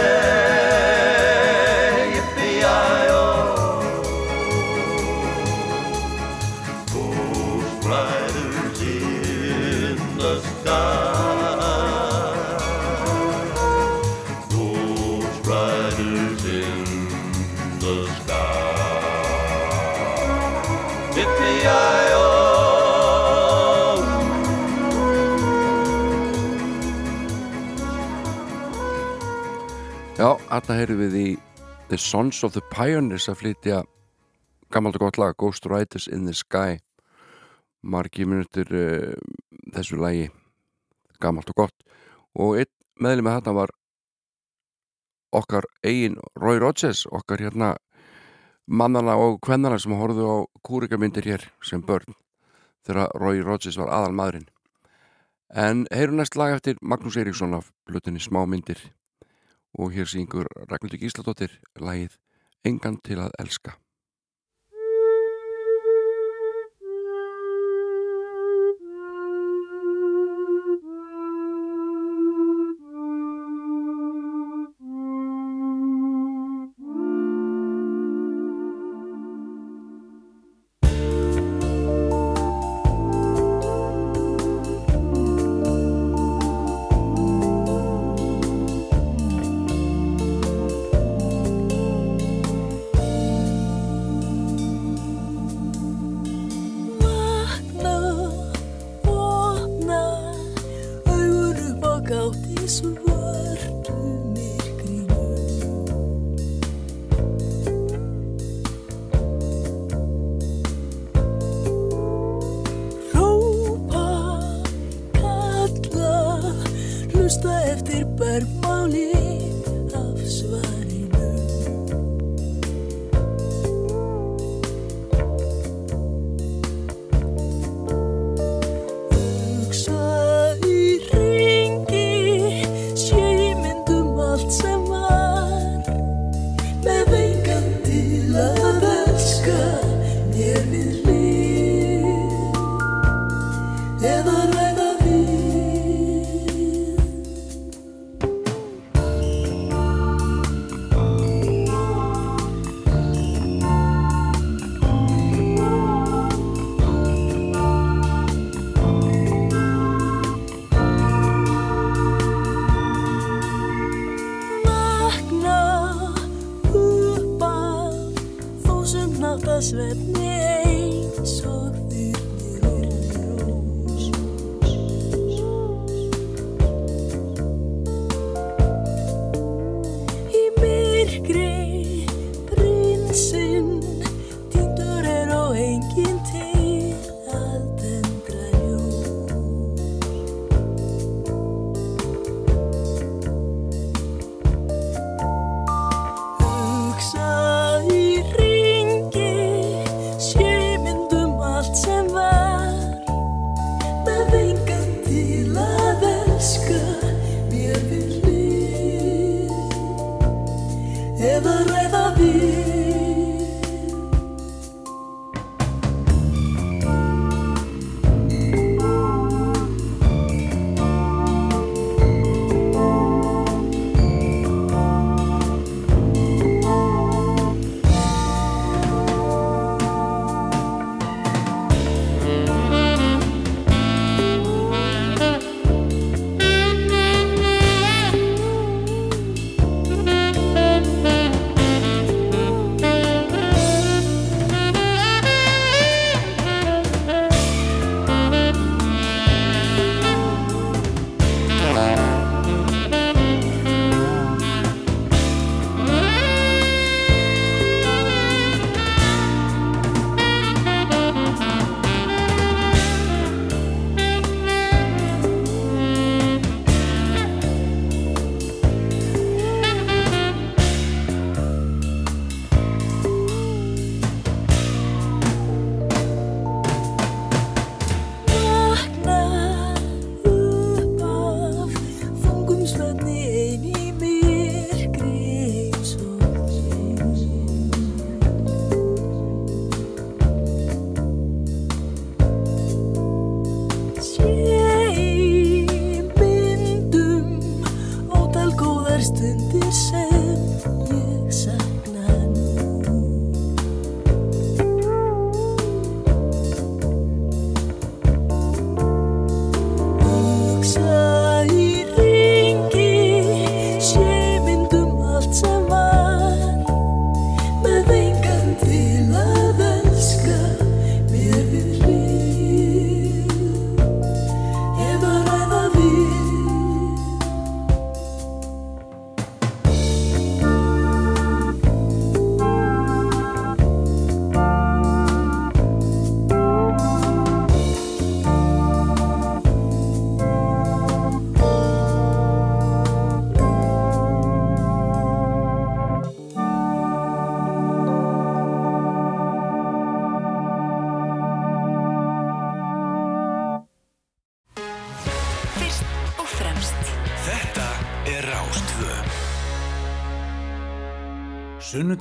Já, 30.53 30.59
þarna 30.61 30.75
heyrðum 30.77 30.99
við 31.01 31.15
í 31.17 31.29
The 31.89 31.97
Sons 31.97 32.43
of 32.45 32.53
the 32.53 32.61
Pioneers 32.69 33.25
að 33.33 33.39
flytja 33.41 33.77
gammalt 34.69 34.99
og 34.99 35.07
gott 35.07 35.17
lag 35.17 35.39
Ghost 35.41 35.65
Riders 35.65 36.05
in 36.13 36.27
the 36.29 36.35
Sky. 36.37 36.77
Margi 37.81 38.27
minutur 38.29 38.69
uh, 38.77 39.15
þessu 39.73 39.97
lagi 39.97 40.27
gammalt 41.25 41.49
og 41.55 41.63
gott. 41.63 41.89
Og 42.37 42.61
einn 42.61 42.73
meðlum 43.01 43.31
með 43.31 43.39
þetta 43.39 43.57
var 43.63 43.75
okkar 45.41 45.71
eigin 45.89 46.21
Roy 46.37 46.61
Rogers 46.61 47.07
okkar 47.09 47.41
hérna 47.41 47.73
mannana 48.69 49.17
og 49.17 49.41
kvennana 49.41 49.81
sem 49.81 49.97
horfðu 49.97 50.29
á 50.29 50.37
kúrikamindir 50.61 51.33
hér 51.33 51.53
sem 51.65 51.81
börn 51.81 52.13
þegar 52.85 53.09
Roy 53.17 53.41
Rogers 53.41 53.81
var 53.81 53.89
aðal 53.89 54.19
maðurinn 54.21 54.51
en 55.49 55.87
heyru 55.89 56.21
næst 56.21 56.37
lag 56.37 56.59
eftir 56.59 56.77
Magnús 56.85 57.17
Eiríksson 57.17 57.57
af 57.57 57.73
blutinni 57.89 58.21
Smá 58.21 58.45
myndir 58.45 58.91
og 59.79 59.93
hér 59.93 60.09
syngur 60.09 60.49
Ragnhildur 60.69 61.01
Gísladóttir 61.01 61.61
lagið 61.81 62.19
Engan 62.65 63.01
til 63.03 63.19
að 63.23 63.33
elska 63.43 63.77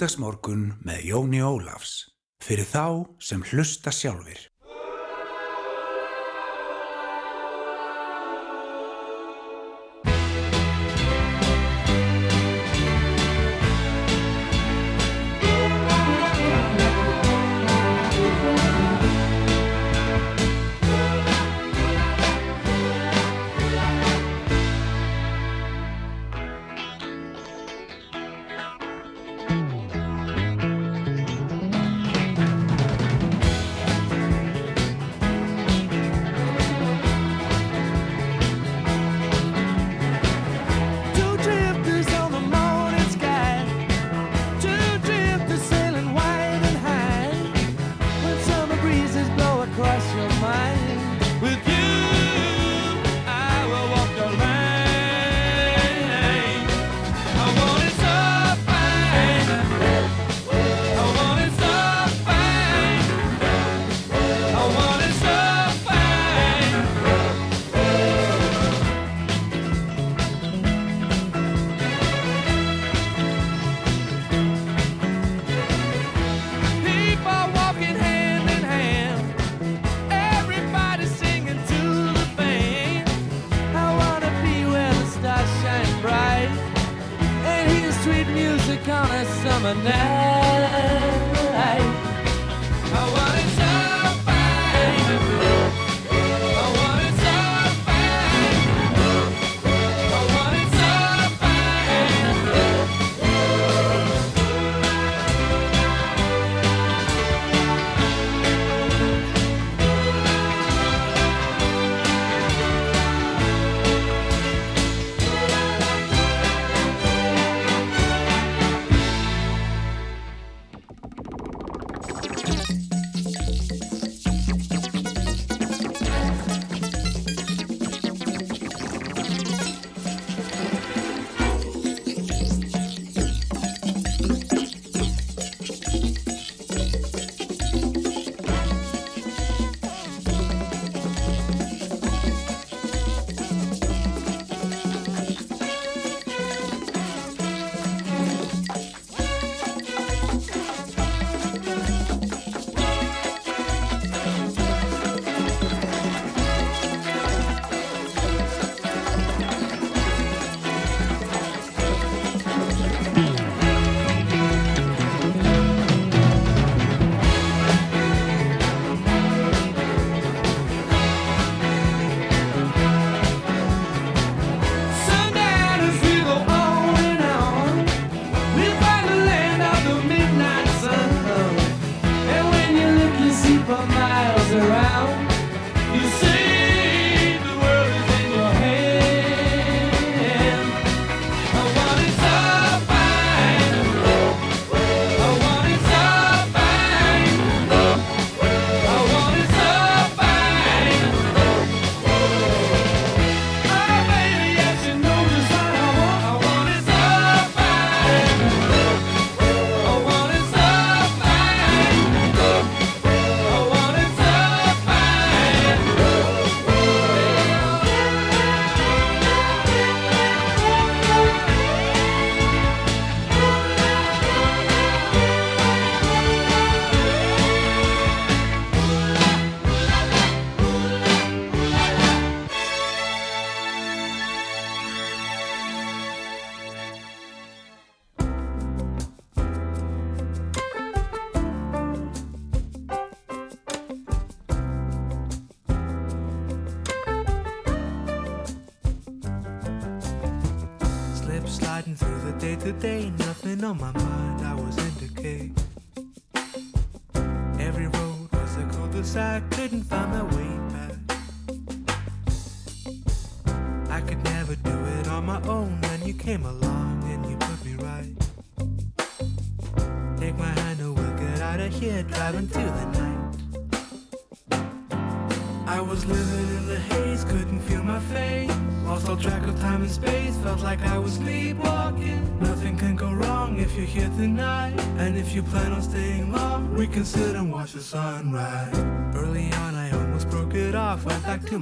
Sunnudagsmorgun 0.01 0.61
með 0.81 1.03
Jóni 1.05 1.41
Ólafs 1.45 1.91
fyrir 2.41 2.65
þá 2.65 3.05
sem 3.21 3.43
hlusta 3.51 3.91
sjálfir. 3.93 4.50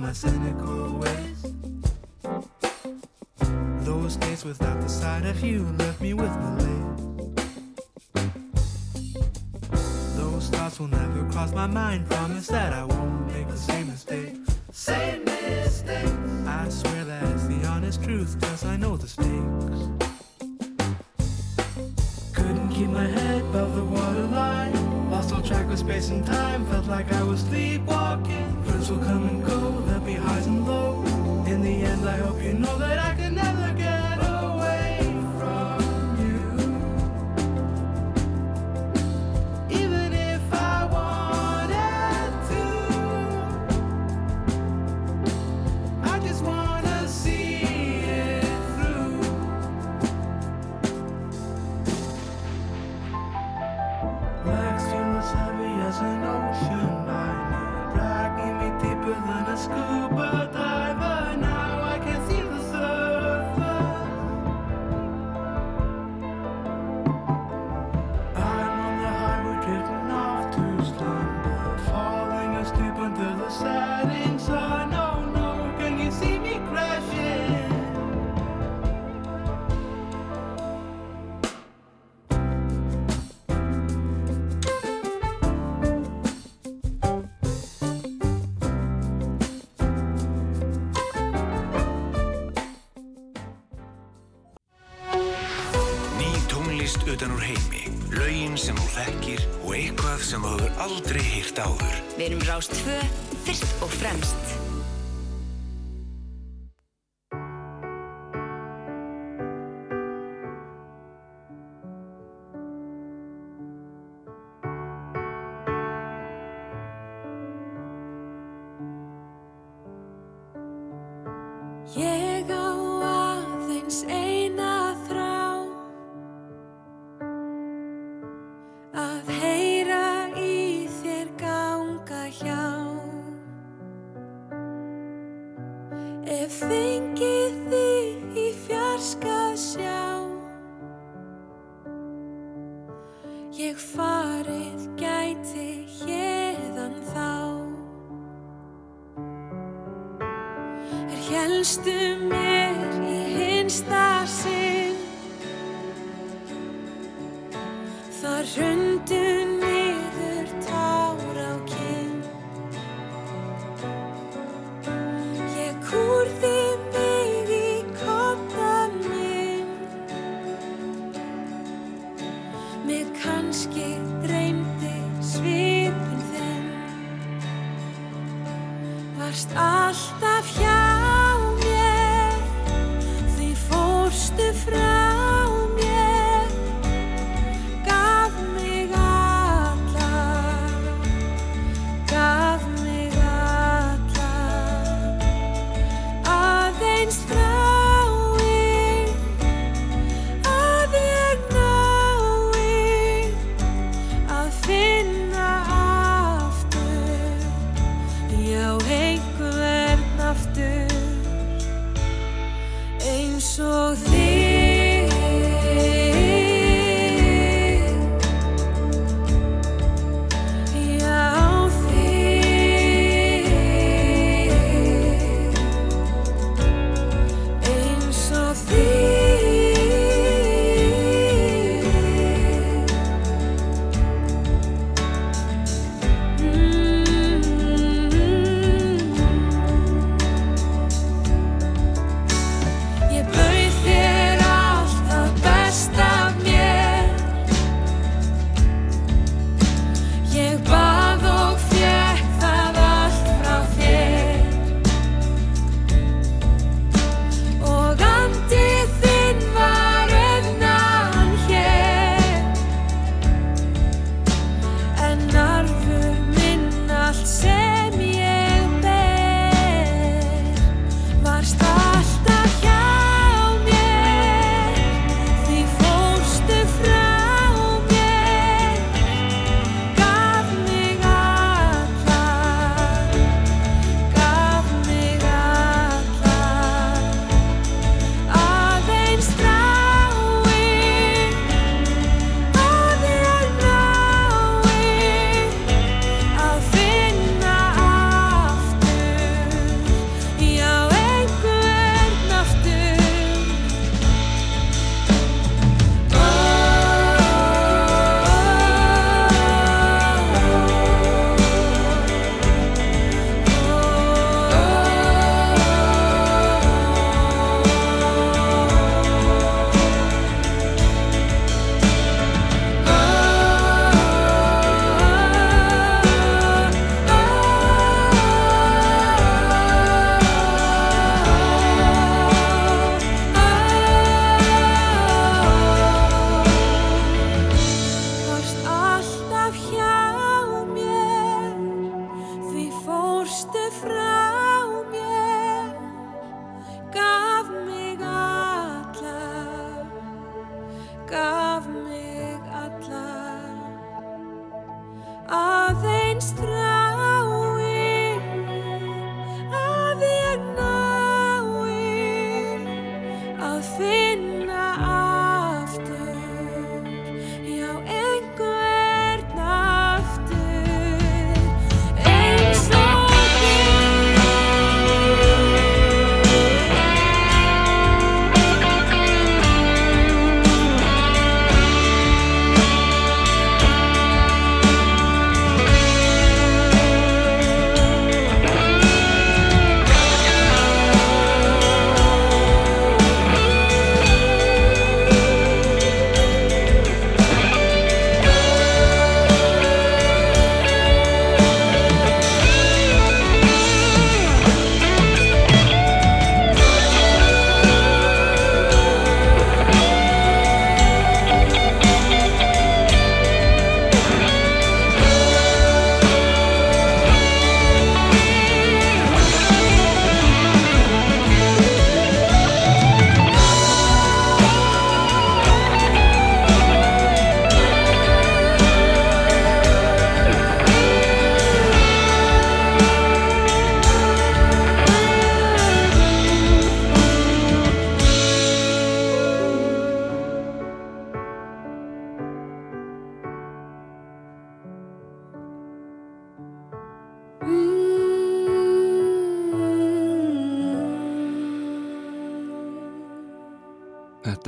My 0.10 0.14
cynical 0.14 0.98
ways. 0.98 1.54
Those 3.86 4.16
days 4.16 4.44
without 4.44 4.82
the 4.82 4.90
sight 4.90 5.24
of 5.24 5.40
you 5.44 5.64
left 5.78 6.02
me 6.02 6.16
with 6.16 6.36
malaise. 6.40 6.98
Those 10.18 10.50
thoughts 10.50 10.80
will 10.80 10.88
never 10.88 11.30
cross 11.32 11.54
my 11.54 11.68
mind. 11.68 12.10
Promise 12.10 12.48
that 12.48 12.74
I 12.74 12.86
won't 12.86 13.28
make 13.28 13.48
the 13.50 13.58
same 13.58 13.86
mistake. 13.86 14.36
Same 14.72 15.26
mistake. 15.26 16.10
I 16.48 16.70
swear 16.70 17.06
that's 17.06 17.46
the 17.46 17.68
honest 17.68 18.04
truth, 18.04 18.42
cause 18.42 18.66
I 18.66 18.78
know 18.78 18.98
the 18.98 19.08
stakes. 19.08 19.80
Couldn't 22.34 22.70
keep 22.70 22.90
my 22.90 23.06
head 23.06 23.44
above 23.44 23.76
the 23.76 23.84
waterline. 23.84 25.12
Lost 25.12 25.34
all 25.34 25.44
track 25.44 25.70
of 25.70 25.78
space 25.78 26.10
and 26.10 26.26
time. 26.26 26.66
Felt 26.66 26.88
like 26.88 27.14
I 27.14 27.22
was 27.22 27.42
sleepwalking. 27.42 28.64
Friends 28.64 28.90
will 28.90 28.98
come 29.00 29.28
and 29.28 29.46
go, 29.46 29.89
be 30.10 30.16
highs 30.16 30.48
and 30.48 30.66
lows. 30.66 31.08
In 31.48 31.62
the 31.62 31.76
end, 31.92 32.08
I 32.08 32.18
hope 32.18 32.42
you 32.42 32.54
know 32.54 32.78
that 32.80 32.99
Rást 102.60 102.76
2, 102.86 102.99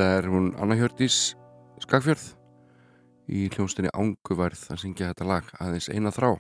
Þetta 0.02 0.18
er 0.18 0.26
hún 0.34 0.48
Anna 0.58 0.74
Hjördís 0.74 1.16
Skagfjörð. 1.84 2.24
Í 3.30 3.44
hljónstinni 3.54 3.92
Ánguvarð 3.94 4.64
að 4.74 4.80
syngja 4.82 5.12
þetta 5.12 5.28
lag 5.30 5.52
aðeins 5.62 5.92
eina 5.94 6.10
þrá. 6.10 6.32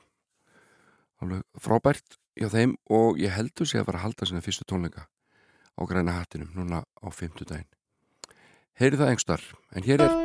Frábært 1.61 2.17
hjá 2.41 2.47
þeim 2.49 2.73
og 2.89 3.21
ég 3.21 3.35
heldur 3.35 3.69
sig 3.69 3.77
að 3.77 3.91
fara 3.91 4.01
að 4.01 4.05
halda 4.07 4.25
sinna 4.25 4.41
fyrstu 4.41 4.65
tónleika 4.65 5.05
á 5.77 5.81
græna 5.85 6.17
hattinum 6.17 6.49
núna 6.57 6.81
á 6.81 7.07
fimmtudaginn. 7.13 7.69
Heyri 8.81 8.97
það 8.97 9.13
engstar 9.13 9.45
en 9.77 9.85
hér 9.85 10.07
er 10.07 10.17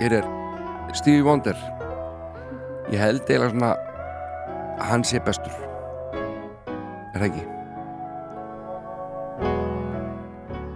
hér 0.00 0.20
er 0.22 0.30
Stevie 0.96 1.26
Wonder. 1.28 1.58
Ég 2.88 2.96
held 2.96 3.28
eiginlega 3.28 3.52
svona 3.52 3.74
að 4.78 4.88
hann 4.88 5.04
sé 5.04 5.20
bestur. 5.20 5.52
Er 7.12 7.20
það 7.20 7.28
ekki? 7.28 7.53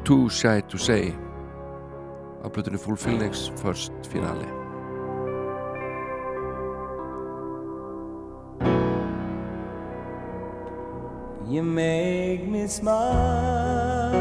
Too 0.08 0.30
Shy 0.30 0.62
to 0.62 0.78
Say 0.78 1.12
á 2.42 2.48
blötunni 2.48 2.78
Full 2.78 2.96
Feelings 2.96 3.52
First 3.62 3.92
Finale 4.08 4.48
You 11.50 11.62
make 11.62 12.46
me 12.46 12.66
smile. 12.68 14.14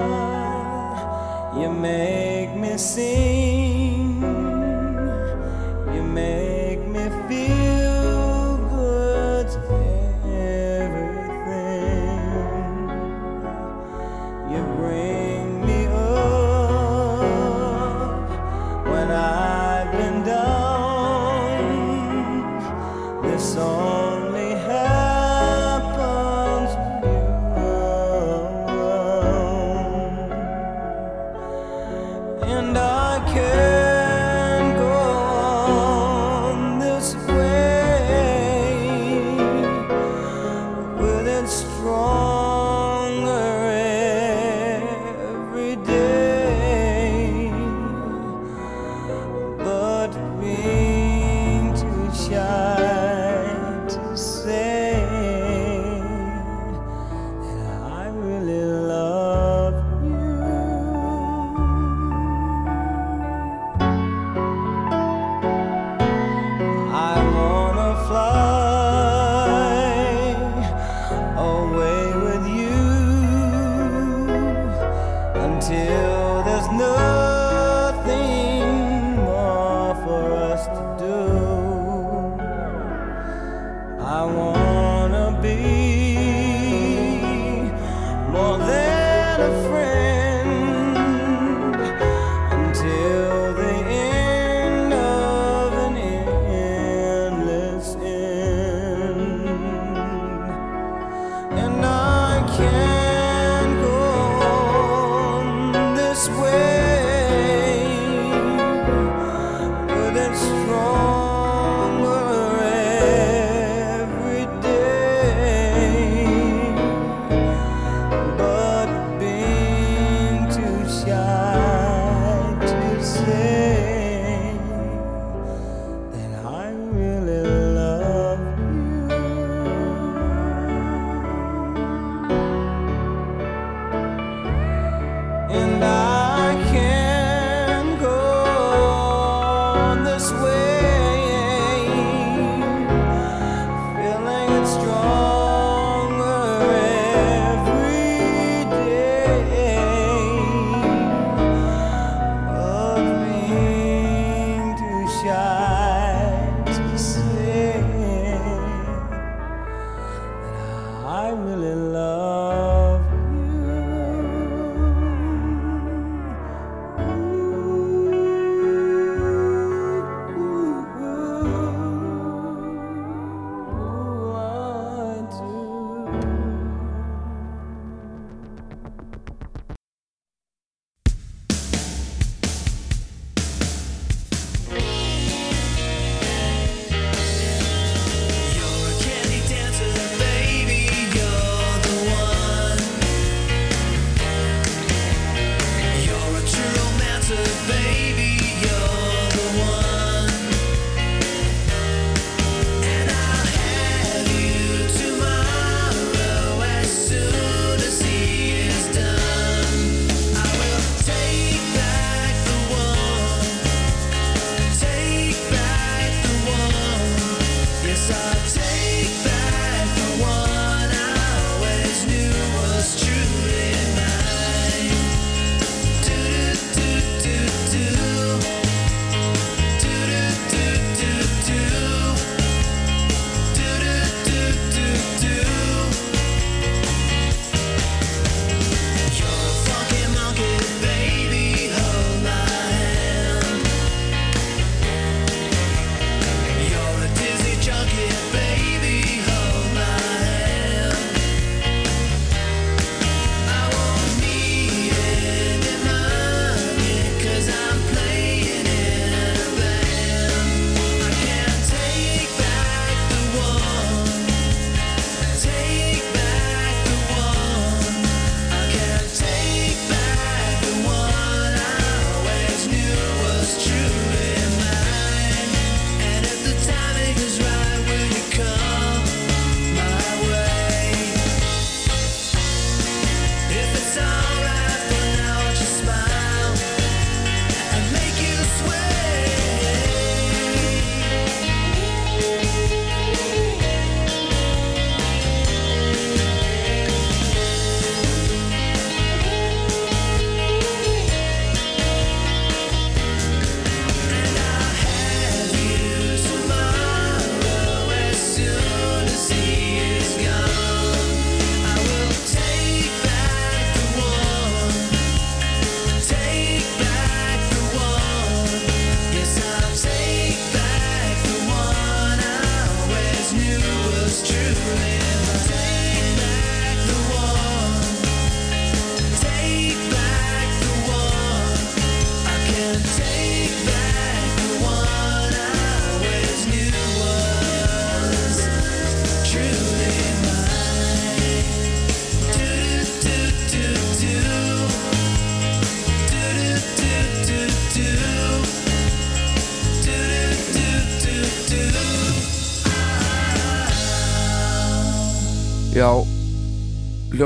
You 1.55 1.71
make 1.71 2.51
me 2.55 2.77
sing. 2.77 4.21
You 5.95 6.03
make 6.03 6.56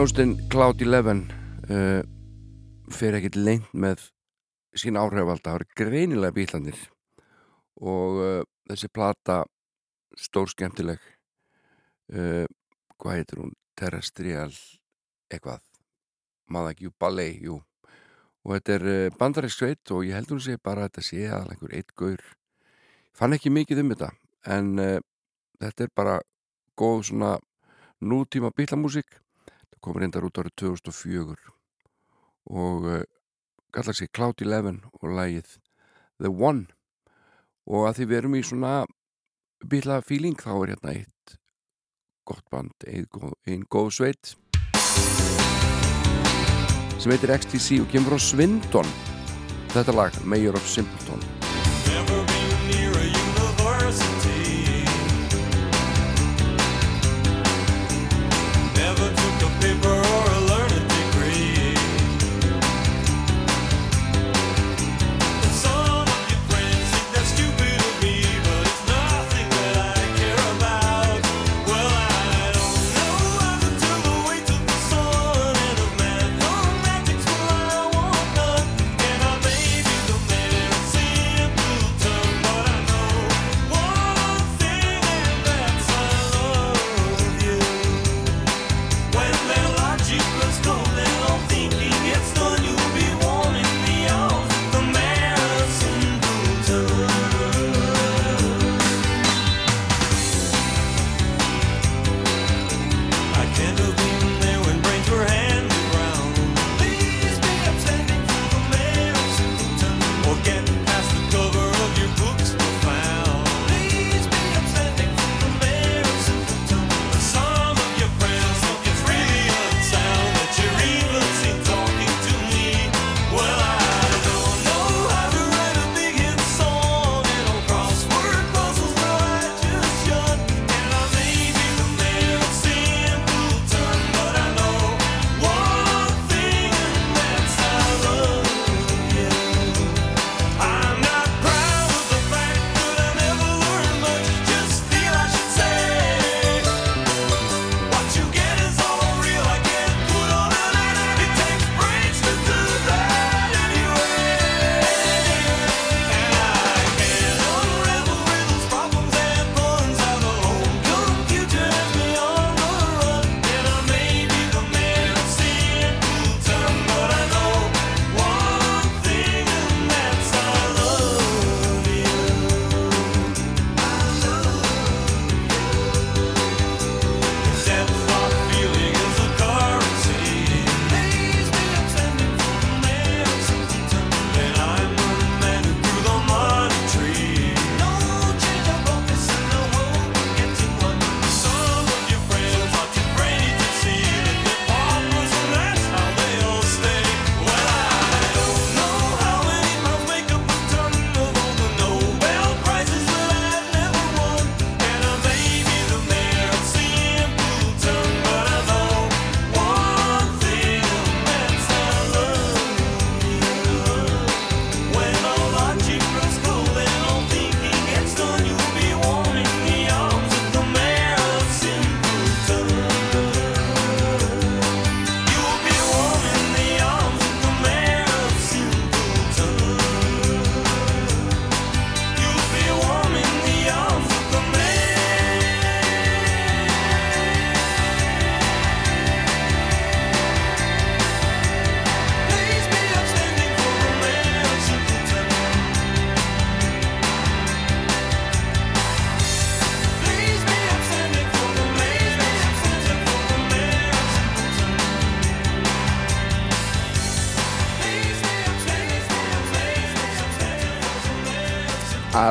Hljóstinn 0.01 0.31
Cloud 0.49 0.79
11 0.81 1.19
uh, 1.69 1.99
fyrir 2.89 3.19
ekkert 3.19 3.35
lengt 3.37 3.67
með 3.77 4.07
sín 4.73 4.97
áhrifvalda, 4.97 5.51
það 5.51 5.59
eru 5.59 5.67
greinilega 5.77 6.33
bílanir 6.33 6.79
og 7.77 8.17
uh, 8.17 8.39
þessi 8.71 8.89
plata 8.89 9.35
stór 10.17 10.49
skemmtileg 10.49 11.05
uh, 12.17 12.49
hvað 12.97 13.19
heitir 13.19 13.43
hún? 13.43 13.53
Terrestrial 13.77 14.49
eitthvað. 15.29 15.61
Maður 16.49 16.73
ekki, 16.73 16.89
jú, 16.89 16.97
ballet, 17.05 17.37
jú. 17.37 17.61
Og 18.41 18.57
þetta 18.57 18.77
er 18.79 18.89
eh, 18.95 19.15
bandaræksveit 19.21 19.93
og 19.93 20.09
ég 20.09 20.17
held 20.17 20.33
hún 20.33 20.41
sé 20.41 20.57
bara 20.57 20.87
að 20.87 20.95
þetta 20.95 21.09
sé 21.11 21.25
að 21.29 21.53
einhver 21.53 21.77
eitt 21.77 21.93
gaur. 21.93 22.29
Fann 23.13 23.37
ekki 23.37 23.53
mikið 23.53 23.85
um 23.85 23.93
þetta 23.93 24.15
en 24.57 24.77
þetta 25.61 25.85
er 25.85 25.93
bara 25.93 26.21
góð 26.73 27.11
svona 27.13 27.35
nútíma 28.01 28.49
bílamúsík 28.49 29.21
kom 29.81 29.97
reyndar 29.97 30.25
út 30.27 30.37
árið 30.37 30.55
2004 30.61 31.35
og 32.51 32.87
uh, 32.87 33.03
kallar 33.73 33.97
sig 33.97 34.11
Cloud 34.13 34.41
Eleven 34.41 34.81
og 35.01 35.13
lægið 35.17 35.57
The 36.21 36.29
One. 36.29 36.67
Og 37.65 37.87
að 37.89 38.01
því 38.01 38.07
við 38.09 38.17
erum 38.19 38.35
í 38.37 38.43
svona 38.45 38.73
bíla 39.65 40.01
fíling 40.05 40.37
þá 40.37 40.51
er 40.53 40.73
hérna 40.73 40.95
eitt 40.95 41.37
gott 42.25 42.45
band, 42.53 42.73
einn 42.87 43.07
góð, 43.11 43.33
ein 43.47 43.65
góð 43.69 43.91
sveit. 43.97 44.35
Sem 47.01 47.13
heitir 47.13 47.33
XTC 47.33 47.81
og 47.81 47.89
kemur 47.93 48.17
á 48.17 48.19
Svindon 48.21 48.89
þetta 49.73 49.95
lag, 49.95 50.17
Mayor 50.25 50.57
of 50.57 50.67
Simpleton. 50.67 51.21
Never 51.87 52.21
been 52.27 52.59
near 52.69 52.91
a 52.91 53.07
university. 53.07 54.30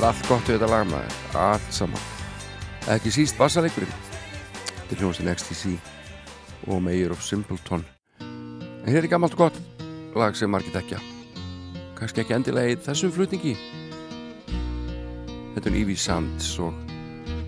er 0.01 0.09
allt 0.09 0.29
gott 0.29 0.49
við 0.49 0.57
þetta 0.57 0.71
lagmaður, 0.71 1.17
allt 1.37 1.73
saman. 1.77 2.09
Ekki 2.91 3.13
síst 3.13 3.37
bassalegurinn 3.39 3.93
þetta 4.81 4.97
er 4.97 5.03
hljómsinn 5.05 5.31
XTC 5.35 5.77
og 6.73 6.81
Mayor 6.83 7.13
of 7.15 7.23
Simpleton. 7.23 7.85
En 8.21 8.89
hér 8.89 9.05
er 9.05 9.13
gammalt 9.13 9.37
og 9.37 9.47
gott 9.47 9.63
lag 10.17 10.35
sem 10.35 10.51
margir 10.51 10.73
tekja 10.75 10.99
kannski 12.01 12.23
ekki 12.23 12.33
endilega 12.33 12.73
í 12.73 12.81
þessum 12.81 13.13
flutningi. 13.13 13.53
Þetta 15.53 15.69
er 15.69 15.77
Yvi 15.83 15.97
Sands 16.01 16.55
og 16.65 16.73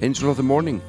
Angel 0.05 0.29
of 0.29 0.37
the 0.37 0.45
Morning. 0.45 0.83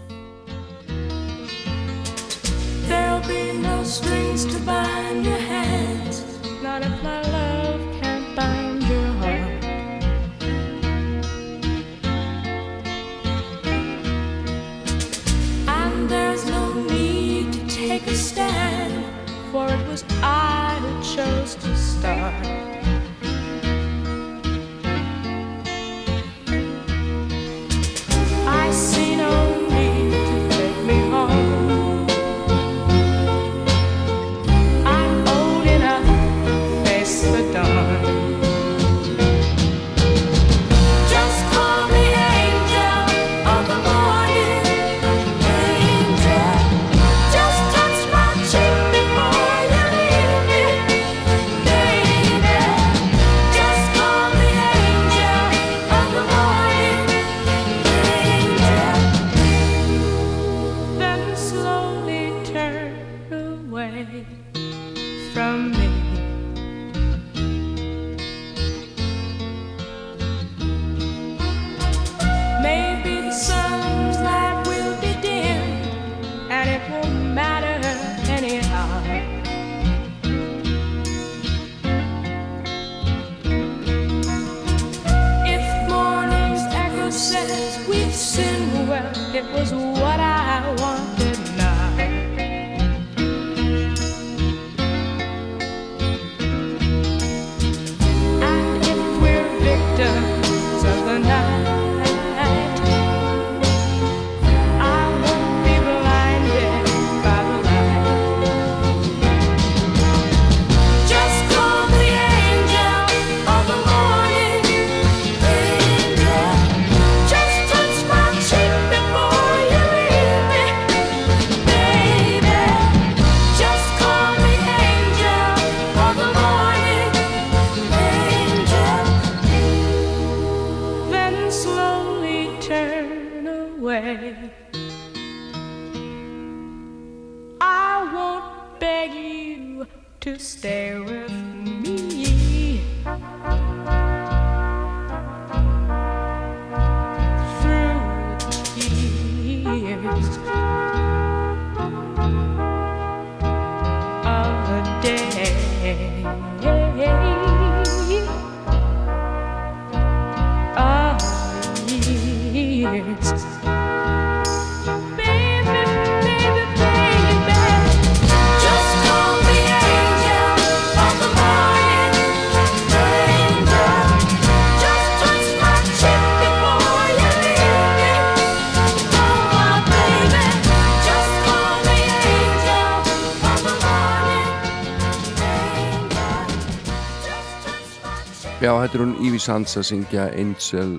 Já, 188.73 188.79
þetta 188.87 188.97
er 188.97 189.01
hún 189.03 189.17
Ivy 189.21 189.37
Sands 189.37 189.75
að 189.77 189.83
syngja 189.85 190.23
Angel 190.33 190.95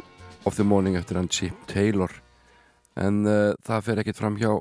of 0.46 0.54
the 0.54 0.62
Morning 0.62 0.94
eftir 0.94 1.16
hann 1.18 1.26
Chip 1.26 1.64
Taylor. 1.66 2.12
En 2.94 3.24
uh, 3.26 3.56
það 3.66 3.82
fer 3.88 4.00
ekkit 4.02 4.20
fram 4.20 4.36
hjá 4.38 4.52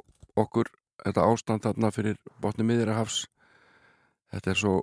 okkur 0.41 0.72
þetta 1.03 1.27
ástand 1.30 1.61
þarna 1.61 1.91
fyrir 1.94 2.18
botni 2.41 2.65
miðirahafs 2.65 3.19
þetta 4.34 4.56
er 4.56 4.61
svo 4.64 4.73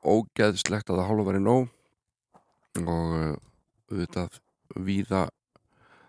ógeðslegt 0.00 0.94
að 0.94 1.02
það 1.02 1.10
hálfa 1.10 1.28
verið 1.28 1.44
nóg. 1.44 1.68
Og 2.86 3.12
uh, 3.18 3.36
auðvitað 3.92 4.40
víða 4.88 5.26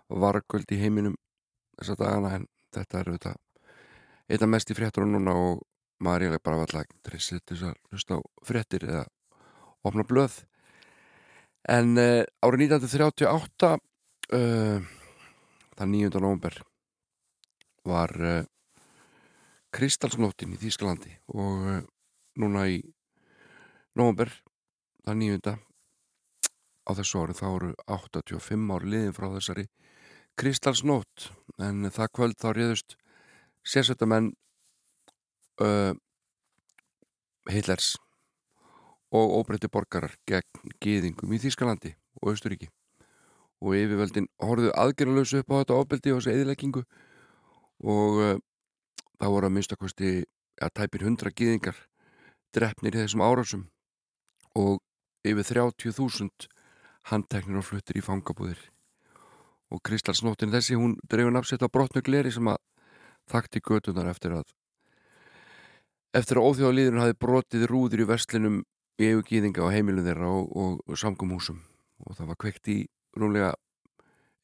vargöld 0.08 0.72
í 0.72 0.80
heiminum 0.80 1.20
þessa 1.76 2.00
dagana 2.06 2.36
en 2.40 2.50
þetta 2.72 3.02
er 3.04 3.12
auðvitað 3.12 3.40
eitthvað 4.30 4.54
mest 4.56 4.72
í 4.72 4.80
fréttur 4.80 5.12
núna 5.12 5.36
og 5.44 5.66
maður 6.00 6.30
er 6.30 6.30
eiginlega 6.30 6.48
bara 6.48 6.64
alltaf 6.70 7.00
trissið 7.12 7.44
til 7.44 7.60
þess 7.60 7.72
að 7.74 7.80
hlusta 7.92 8.24
á 8.24 8.28
fréttir 8.48 8.92
eða 8.94 9.08
opna 9.84 10.08
blöð 10.08 10.46
En 11.66 11.96
uh, 11.98 12.22
árið 12.46 12.76
1938, 12.76 13.70
uh, 14.38 14.84
það 15.74 15.88
9. 15.96 16.20
november, 16.22 16.60
var 17.90 18.14
uh, 18.22 18.44
Kristalsnóttin 19.74 20.54
í 20.54 20.60
Þýskalandi 20.62 21.16
og 21.34 21.66
uh, 21.66 21.80
núna 22.38 22.68
í 22.70 22.78
november, 23.98 24.30
það 25.08 25.20
9. 25.24 25.56
á 26.86 26.92
þessu 27.02 27.24
ári, 27.26 27.38
þá 27.42 27.48
eru 27.50 27.74
85 27.98 28.78
ári 28.78 28.94
liðin 28.94 29.18
frá 29.18 29.32
þessari 29.34 29.66
Kristalsnótt, 30.38 31.32
en 31.58 31.90
það 31.90 32.14
kvöld 32.14 32.42
þá 32.46 32.50
réðust 32.54 32.98
sérsveitamenn 33.66 34.36
uh, 35.66 35.98
Hitlers 37.50 37.96
og 39.16 39.36
óbreytti 39.40 39.72
borgarar 39.72 40.16
gegn 40.30 40.74
gýðingum 40.84 41.34
í 41.36 41.42
Þýskalandi 41.44 41.94
og 42.22 42.34
Austuríki 42.34 42.70
og 43.64 43.76
yfirvöldin 43.78 44.28
horfðu 44.44 44.74
aðgerðalösu 44.76 45.42
upp 45.42 45.54
á 45.56 45.60
þetta 45.62 45.80
ofbeldi 45.80 46.14
og 46.14 46.22
þessu 46.22 46.34
eðileggingu 46.34 46.84
og 47.86 48.20
uh, 48.22 48.36
það 49.20 49.36
voru 49.36 49.50
að 49.50 49.56
minnstakosti 49.56 50.12
að 50.62 50.76
tæpir 50.80 51.06
hundra 51.08 51.32
gýðingar 51.32 51.80
drefnir 52.56 52.96
í 52.96 53.04
þessum 53.04 53.24
árásum 53.26 53.66
og 54.56 54.80
yfir 55.28 55.48
30.000 55.52 56.48
handteknir 57.12 57.60
og 57.60 57.68
fluttir 57.68 58.00
í 58.00 58.04
fangabúðir. 58.06 58.60
Og 59.74 59.82
Kristalsnóttin 59.86 60.54
þessi 60.54 60.78
hún 60.78 60.96
dreifur 61.10 61.34
nafnsett 61.34 61.66
á 61.66 61.70
brotnu 61.72 62.04
gleri 62.06 62.32
sem 62.32 62.48
að 62.48 62.62
þakti 63.32 63.62
götunar 63.66 64.12
eftir 64.12 64.36
að 64.38 64.54
eftir 66.16 66.40
að 66.40 66.48
óþjóðalíðurinn 66.52 67.04
hafi 67.04 67.18
brotið 67.20 67.66
rúður 67.68 68.06
í 68.06 68.08
verslinum 68.08 68.62
í 68.96 69.10
eigu 69.10 69.24
gýðinga 69.28 69.66
á 69.68 69.74
heimilum 69.74 70.06
þeirra 70.06 70.30
og, 70.32 70.52
og, 70.56 70.80
og 70.88 71.00
samgumhúsum 71.00 71.60
og 72.06 72.16
það 72.18 72.30
var 72.32 72.40
kveikt 72.40 72.70
í 72.72 72.78
rúnlega 73.16 73.52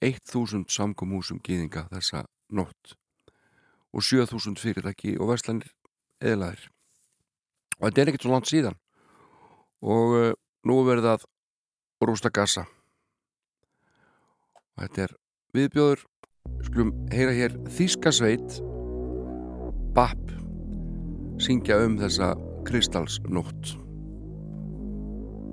1000 0.04 0.66
samgumhúsum 0.72 1.40
gýðinga 1.46 1.86
þessa 1.92 2.26
nótt. 2.52 2.96
Og 3.92 4.04
7000 4.04 4.58
fyrirtæki 4.60 5.18
og 5.20 5.32
verslanir 5.32 5.72
eðlaðir 6.24 6.70
og 7.80 7.88
þetta 7.88 8.02
er 8.02 8.12
ekkert 8.12 8.26
svo 8.28 8.34
langt 8.36 8.50
síðan. 8.50 8.78
Og 9.82 10.16
uh, 10.18 10.32
nú 10.68 10.78
verða 10.86 11.18
að 11.18 11.26
rústa 12.06 12.32
gassa 12.34 12.68
og 14.76 14.84
þetta 14.86 15.08
er 15.08 15.16
viðbjóður. 15.58 16.08
Skulum 16.66 16.92
heyra 17.14 17.34
hér 17.38 17.56
Þískasveit 17.78 18.60
BAP 19.96 20.34
syngja 21.42 21.78
um 21.86 21.98
þessa 22.02 22.34
kristalsnótt 22.66 23.81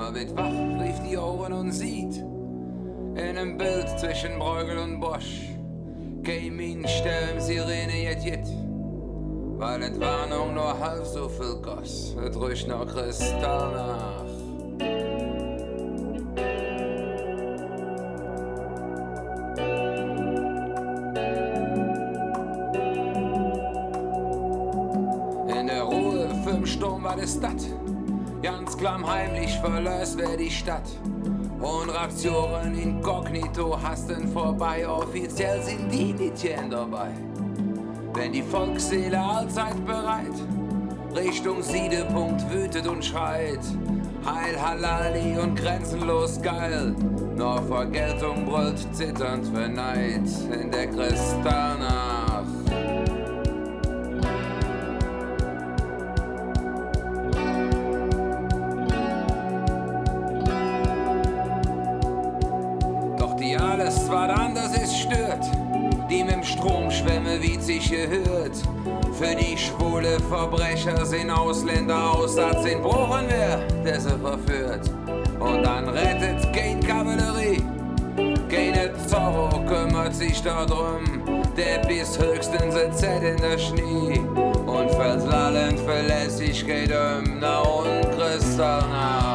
Man 0.00 0.14
wird 0.14 0.34
wach, 0.34 0.82
rief 0.82 0.98
die 1.06 1.18
Ohren 1.18 1.52
und 1.52 1.72
sieht, 1.72 2.16
in 2.16 3.18
einem 3.18 3.58
Bild 3.58 3.86
zwischen 3.98 4.38
Bruegel 4.38 4.78
und 4.78 4.98
Bosch, 4.98 5.42
der 6.24 6.40
im 6.40 7.38
Sirene 7.38 8.04
jet 8.04 8.24
jet. 8.24 8.46
Weil 9.58 9.82
Entwarnung 9.82 10.54
nur 10.54 10.80
halb 10.80 11.04
so 11.04 11.28
viel 11.28 11.56
goss, 11.60 12.16
es 12.16 12.40
riecht 12.40 12.66
noch 12.66 12.86
Kristall 12.86 13.72
nach. 13.72 14.24
In 25.58 25.66
der 25.66 25.82
Ruhe 25.82 26.30
fürm 26.42 26.64
Sturm 26.64 27.04
war 27.04 27.16
das 27.16 27.34
Stadt. 27.34 27.69
Ganz 28.80 28.92
klamm 28.92 29.10
heimlich 29.12 29.58
verlöst 29.58 30.16
wer 30.16 30.38
die 30.38 30.50
Stadt. 30.50 30.88
Und 31.60 31.90
Reaktionen 31.90 32.78
inkognito 32.78 33.78
hasten 33.82 34.26
vorbei. 34.28 34.88
Offiziell 34.88 35.62
sind 35.62 35.92
die 35.92 36.14
Nitien 36.14 36.70
dabei. 36.70 37.10
Wenn 38.14 38.32
die 38.32 38.42
Volksseele 38.42 39.20
allzeit 39.20 39.84
bereit 39.84 40.32
Richtung 41.14 41.62
Siedepunkt 41.62 42.50
wütet 42.50 42.86
und 42.86 43.04
schreit. 43.04 43.60
Heil 44.24 44.58
Halali 44.58 45.38
und 45.38 45.56
grenzenlos 45.56 46.40
geil. 46.40 46.94
Nur 47.36 47.62
Vergeltung 47.64 48.46
brüllt 48.46 48.78
zitternd 48.96 49.46
für 49.46 49.68
Neid 49.68 50.22
in 50.58 50.70
der 50.70 50.86
Kristallnacht. 50.86 52.09
Sind 71.10 71.28
Ausländer 71.28 72.12
Aussatz 72.12 72.64
in 72.66 72.82
Bruchen 72.82 73.26
wer, 73.26 73.58
der 73.84 74.00
sie 74.00 74.10
verführt. 74.10 74.88
Und 75.40 75.64
dann 75.64 75.88
rettet 75.88 76.52
kein 76.52 76.78
Kavallerie. 76.78 77.64
Keine 78.48 78.92
Zorro 79.08 79.48
kümmert 79.66 80.14
sich 80.14 80.40
darum, 80.40 81.02
der 81.56 81.80
bis 81.88 82.16
höchstens 82.16 82.76
ein 82.76 83.24
in 83.24 83.36
der 83.38 83.58
Schnee 83.58 84.20
und 84.20 84.90
verlallend 84.92 85.80
Verlässlichkeit 85.80 86.92
um 86.92 87.40
na 87.40 87.58
und 87.58 88.08
Kristallnacht. 88.16 89.29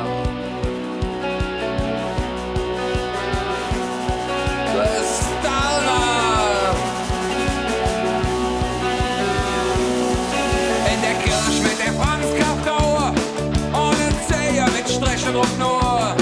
Strechendruck 15.16 15.58
nur. 15.58 16.16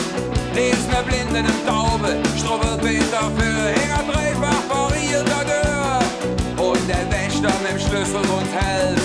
Lesen 0.53 0.91
wir 0.91 1.01
Blinden 1.01 1.45
im 1.45 1.65
Taube, 1.65 2.15
strubbelt 2.37 2.79
Peter 2.81 3.31
für 3.35 3.67
Hänger 3.73 4.03
dreifach 4.11 4.69
variierter 4.69 5.45
Tür. 5.45 6.63
Und 6.63 6.87
der 6.87 7.09
Wächter 7.11 7.51
mit 7.63 7.71
dem 7.71 7.79
Schlüssel 7.79 8.17
und 8.17 8.49
hält 8.53 9.01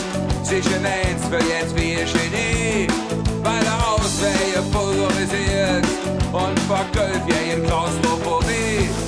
sich 0.47 0.66
in 0.66 0.85
eins 0.85 1.27
für 1.28 1.43
jetzt 1.43 1.74
wie 1.74 1.94
Genie. 1.94 2.86
Weil 3.43 3.65
er 3.65 3.94
Auswege 3.94 4.62
pulverisiert 4.70 5.86
und 6.32 6.59
vergölft 6.60 7.27
ja 7.28 7.55
in 7.55 7.65
Klaustrophobie. 7.65 9.07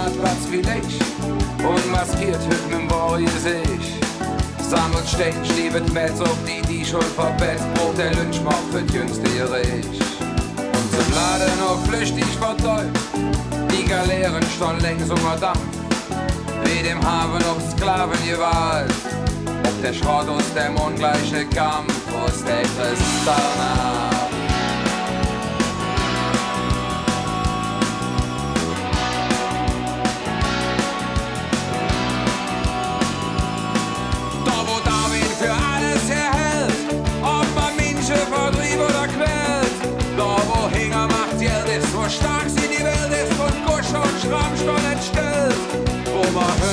Um 0.00 0.06
Marktplatz 0.06 0.50
wie 0.50 0.60
ich 0.60 1.66
und 1.66 1.92
maskiert 1.92 2.40
hüpfen 2.46 2.72
im 2.72 2.90
Warrior 2.90 3.28
sich. 3.32 3.98
Sammelt 4.58 5.06
Stein, 5.06 5.34
stiebet 5.44 5.92
Metz 5.92 6.20
auf 6.20 6.36
die, 6.46 6.62
die 6.62 6.84
schon 6.84 7.02
verbetzt, 7.02 7.66
Brot 7.74 7.98
der 7.98 8.14
Lynchmob 8.14 8.54
für 8.70 8.80
jüngste 8.96 9.28
Rich. 9.52 10.00
Und 10.58 10.90
zum 10.94 11.14
Laden 11.14 11.58
noch 11.58 11.84
flüchtig 11.86 12.24
vertäubt, 12.38 12.98
die 13.70 13.84
Galeeren 13.84 14.44
schon 14.58 14.80
längs 14.80 15.10
unter 15.10 15.36
Dampf. 15.38 15.60
Wie 16.64 16.82
dem 16.82 17.04
Hafen 17.04 17.44
ob 17.50 17.60
Sklaven 17.70 18.18
gewalt, 18.26 18.94
ob 19.64 19.82
der 19.82 19.92
Schrott 19.92 20.28
aus 20.28 20.54
dem 20.54 20.76
ungleiche 20.76 21.44
Kampf, 21.46 21.92
aus 22.14 22.42
der 22.44 22.62
Kristallnacht. 22.62 24.19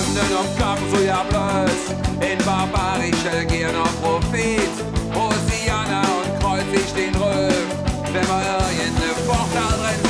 Landen 0.07 0.37
op 0.37 0.57
kap 0.57 0.77
zo 0.93 1.03
ja 1.03 1.23
blöd. 1.29 1.79
In 2.19 2.37
barbarische 2.45 3.45
Gier 3.47 3.71
noch 3.71 4.01
Profit. 4.01 4.73
Hosiana 5.13 6.01
und 6.01 6.39
kreuz 6.39 6.63
ich 6.71 6.93
den 6.93 7.15
Röhm. 7.15 7.67
Wenn 8.13 8.27
man 8.27 8.41
irgendeine 8.41 9.13
Vorteil 9.25 9.79
rennt, 9.83 10.06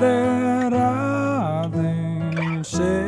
Radhe, 0.00 0.70
Radhe, 0.72 2.64
Shri 2.66 3.03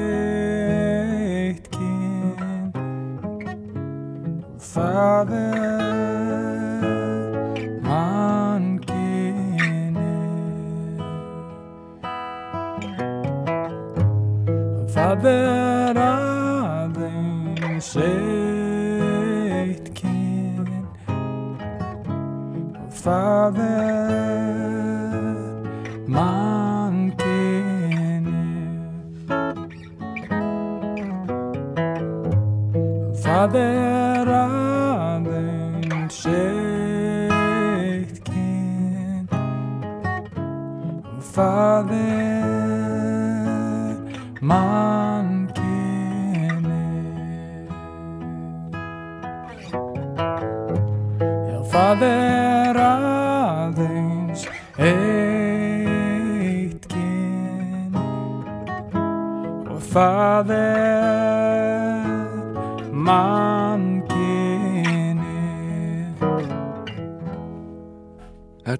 The. 33.46 33.75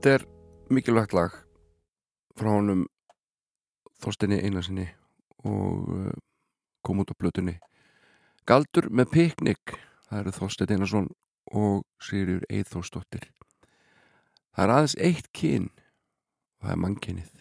Þetta 0.06 0.22
er 0.22 0.70
mikilvægt 0.70 1.14
lag 1.18 1.32
frá 2.38 2.52
honum 2.52 2.84
Þorstinni 3.98 4.36
Einarsinni 4.38 4.84
og 5.42 5.88
uh, 5.90 6.12
kom 6.86 7.02
út 7.02 7.10
á 7.10 7.18
blötunni 7.18 7.56
Galdur 8.46 8.86
með 8.86 9.10
piknik 9.16 9.74
það 10.06 10.20
eru 10.20 10.34
Þorsteinn 10.36 10.76
Einarsson 10.76 11.10
og 11.50 11.82
Sigurður 11.98 12.46
Eithórsdóttir 12.54 13.26
Það 14.54 14.62
er 14.62 14.74
aðeins 14.76 14.96
eitt 15.08 15.32
kyn 15.34 15.66
og 15.74 16.68
það 16.68 16.76
er 16.76 16.80
mannkynið. 16.84 17.34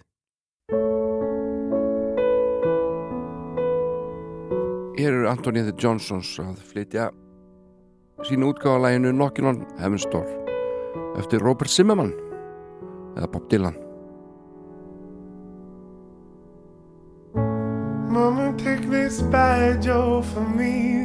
Hér 4.97 5.11
eru 5.11 5.29
Anthony 5.35 5.67
the 5.69 5.77
Johnsons 5.77 6.33
að 6.41 6.65
flytja 6.73 7.11
sínu 8.25 8.55
útgáfalæginu 8.55 9.13
Knockin' 9.13 9.53
on 9.53 9.65
Heaven's 9.77 10.09
Door 10.09 10.33
eftir 11.21 11.45
Robert 11.45 11.69
Zimmerman 11.69 12.24
eða 13.15 13.27
Bob 13.27 13.49
Dylan 13.49 13.75
Mama, 18.15 18.53
take 18.57 18.89
this 18.89 19.21
badge 19.21 19.87
off 19.87 20.37
of 20.37 20.55
me. 20.55 21.03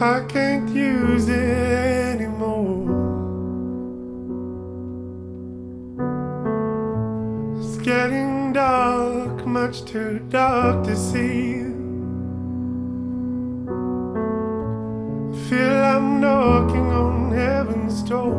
I 0.00 0.20
can't 0.28 0.68
use 0.68 1.28
it 1.28 2.20
anymore. 2.20 2.84
It's 7.58 7.78
getting 7.78 8.52
dark, 8.52 9.46
much 9.46 9.84
too 9.86 10.20
dark 10.28 10.84
to 10.84 10.94
see. 10.94 11.64
Feel 15.48 15.78
I'm 15.92 16.20
knocking 16.20 16.92
on 16.92 17.07
heaven's 17.38 18.02
door. 18.02 18.34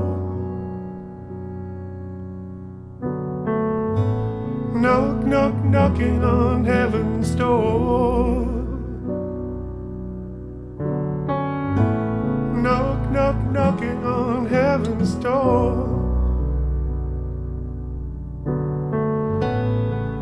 Knock, 4.75 5.25
knock, 5.25 5.53
knocking 5.63 6.23
on 6.23 6.65
heaven's 6.65 7.31
door. 7.35 8.45
Knock, 12.63 12.99
knock, 13.11 13.37
knocking 13.51 14.03
on 14.03 14.45
heaven's 14.47 15.13
door. 15.15 15.87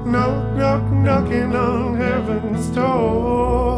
Knock, 0.05 0.55
knock, 0.55 0.83
knocking 0.91 1.55
on 1.55 1.95
heaven's 1.95 2.67
door. 2.67 3.76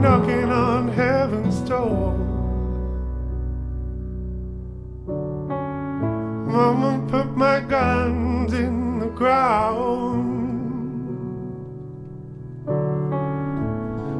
Knocking 0.00 0.50
on 0.50 0.88
heaven's 0.88 1.60
door. 1.60 2.12
Mama 6.46 7.04
put 7.08 7.36
my 7.36 7.60
guns 7.60 8.52
in 8.52 8.98
the 8.98 9.06
ground. 9.06 10.36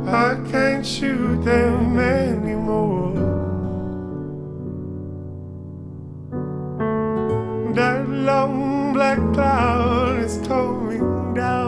I 0.09 0.37
can't 0.51 0.87
shoot 0.87 1.45
them 1.45 1.99
anymore. 1.99 3.15
That 7.75 8.09
long 8.09 8.93
black 8.95 9.19
cloud 9.35 10.21
is 10.21 10.39
coming 10.47 11.35
down. 11.35 11.66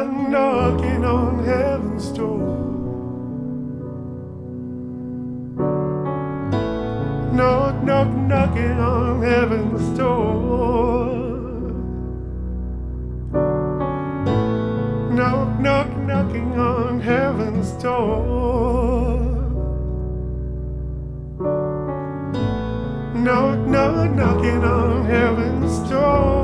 I'm 0.00 0.30
knocking 0.30 1.04
on 1.04 1.44
heaven's 1.44 2.08
door. 2.12 2.38
Knock, 7.34 7.84
knock, 7.84 8.08
knocking 8.08 8.80
on 8.80 9.22
heaven's 9.22 9.98
door. 9.98 11.04
Knock, 15.12 15.60
knock, 15.60 15.94
knocking 15.98 16.58
on 16.58 17.00
heaven's 17.00 17.72
door. 17.72 19.20
Knock, 23.16 23.58
knock, 23.66 24.10
knocking 24.12 24.64
on 24.64 25.04
heaven's 25.04 25.90
door. 25.90 26.39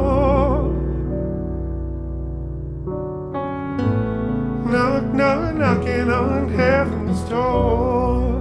Heaven's 6.51 7.21
door. 7.29 8.37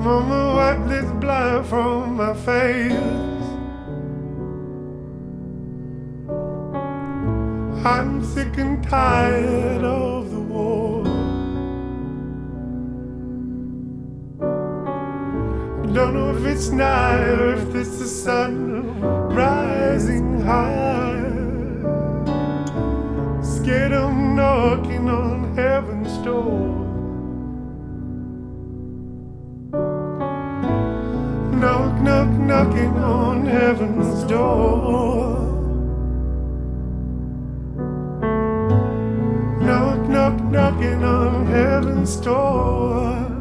Mama, 0.00 0.54
wipe 0.56 0.88
this 0.88 1.10
blood 1.20 1.66
from 1.66 2.16
my 2.16 2.34
face. 2.34 2.92
I'm 7.84 8.24
sick 8.24 8.58
and 8.58 8.82
tired 8.88 9.82
of 9.82 10.30
the 10.30 10.40
war. 10.40 11.04
Don't 15.92 16.14
know 16.14 16.36
if 16.36 16.44
it's 16.46 16.70
night 16.70 17.20
or 17.20 17.54
if 17.54 17.74
it's 17.74 17.98
the 17.98 18.06
sun 18.06 19.00
rising 19.34 20.40
high. 20.40 21.11
Scared 23.72 23.92
I'm 23.92 24.36
knocking 24.36 25.08
on 25.08 25.56
heaven's 25.56 26.18
door. 26.18 26.68
Knock, 31.56 32.02
knock, 32.02 32.28
knocking 32.28 32.96
on 32.98 33.46
heaven's 33.46 34.24
door. 34.24 35.38
Knock, 39.62 40.06
knock, 40.06 40.42
knocking 40.52 41.02
on 41.02 41.46
heaven's 41.46 42.16
door. 42.16 43.31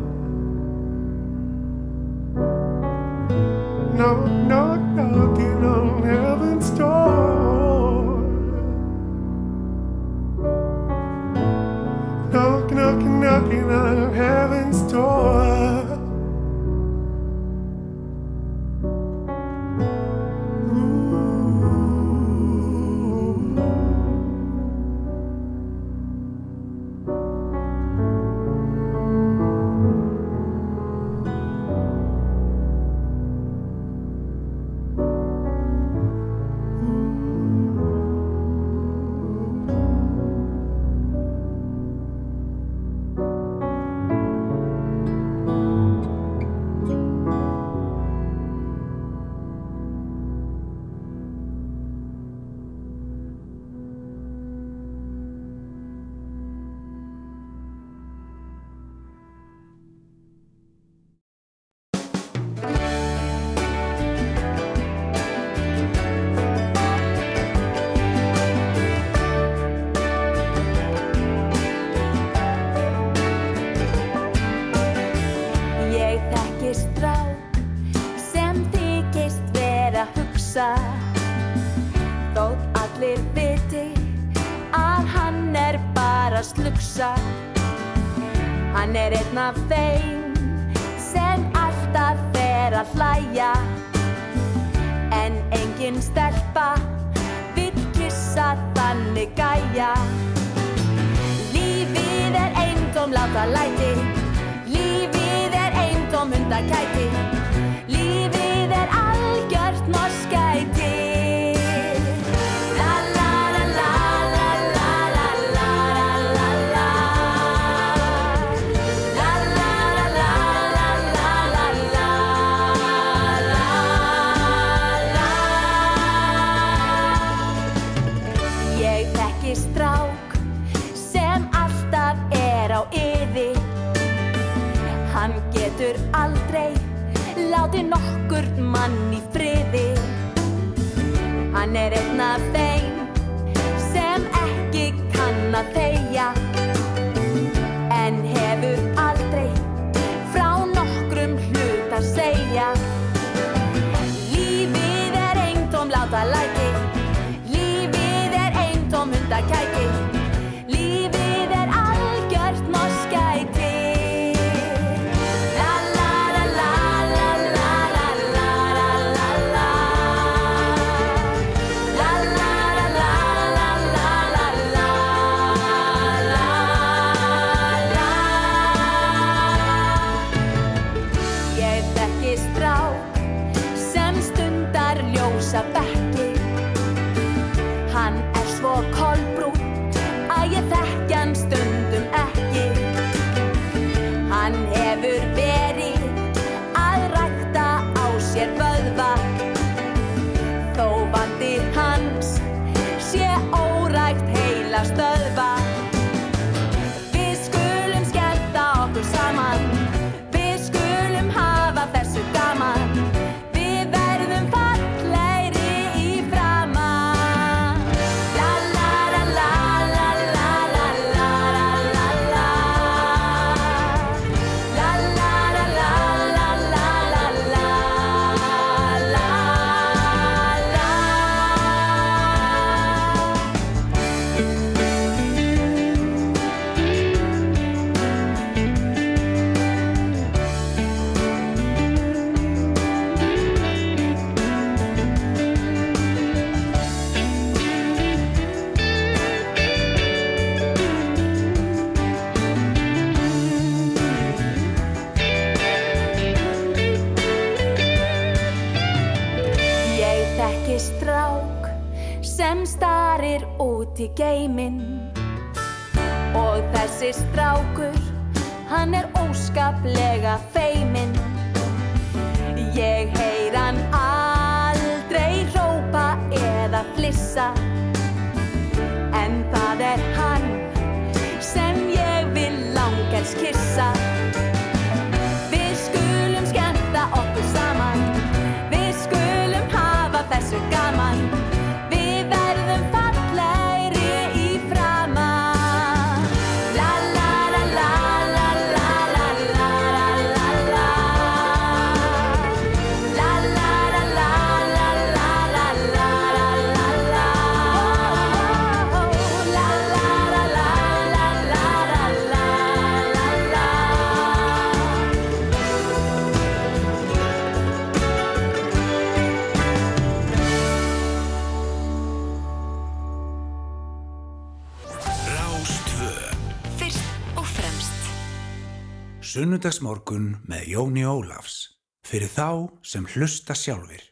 Sunnudagsmorgun 329.41 330.35
með 330.45 330.67
Jóni 330.69 331.01
Ólafs 331.01 331.71
fyrir 332.05 332.29
þá 332.29 332.69
sem 332.85 333.07
hlusta 333.09 333.55
sjálfur. 333.57 334.03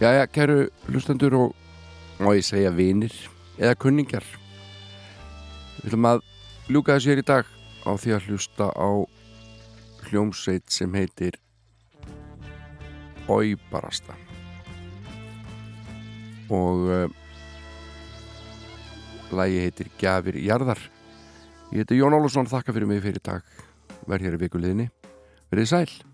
Jæja, 0.00 0.22
kæru 0.32 0.70
hlustandur 0.86 1.36
og 1.36 1.52
má 2.24 2.32
ég 2.32 2.46
segja 2.46 2.70
vinir 2.72 3.12
eða 3.58 3.76
kunningar. 3.84 4.24
Við 5.82 5.90
viljum 5.90 6.08
að 6.08 6.24
ljúka 6.72 6.96
þessu 6.96 7.12
hér 7.12 7.20
í 7.20 7.26
dag 7.28 7.44
á 7.84 7.90
því 8.00 8.14
að 8.16 8.30
hlusta 8.30 8.70
á 8.72 8.90
hljómsveit 10.08 10.72
sem 10.72 10.96
heitir 10.96 11.36
Óibarasta 13.28 14.16
og 16.48 16.88
eh, 16.88 17.04
uh, 17.04 17.12
lægi 19.36 19.64
heitir 19.68 19.92
Gjafir 20.00 20.40
Jarðar 20.48 20.80
Ég 21.72 21.86
heiti 21.86 21.96
Jón 21.96 22.12
Ólusson, 22.12 22.44
þakka 22.44 22.74
fyrir 22.76 22.84
mig 22.84 22.98
fyrir 23.00 23.22
dag. 23.24 23.46
Verð 24.04 24.26
hér 24.26 24.34
í 24.36 24.40
viku 24.42 24.60
liðni. 24.60 24.90
Verðið 25.48 25.70
sæl. 25.70 26.11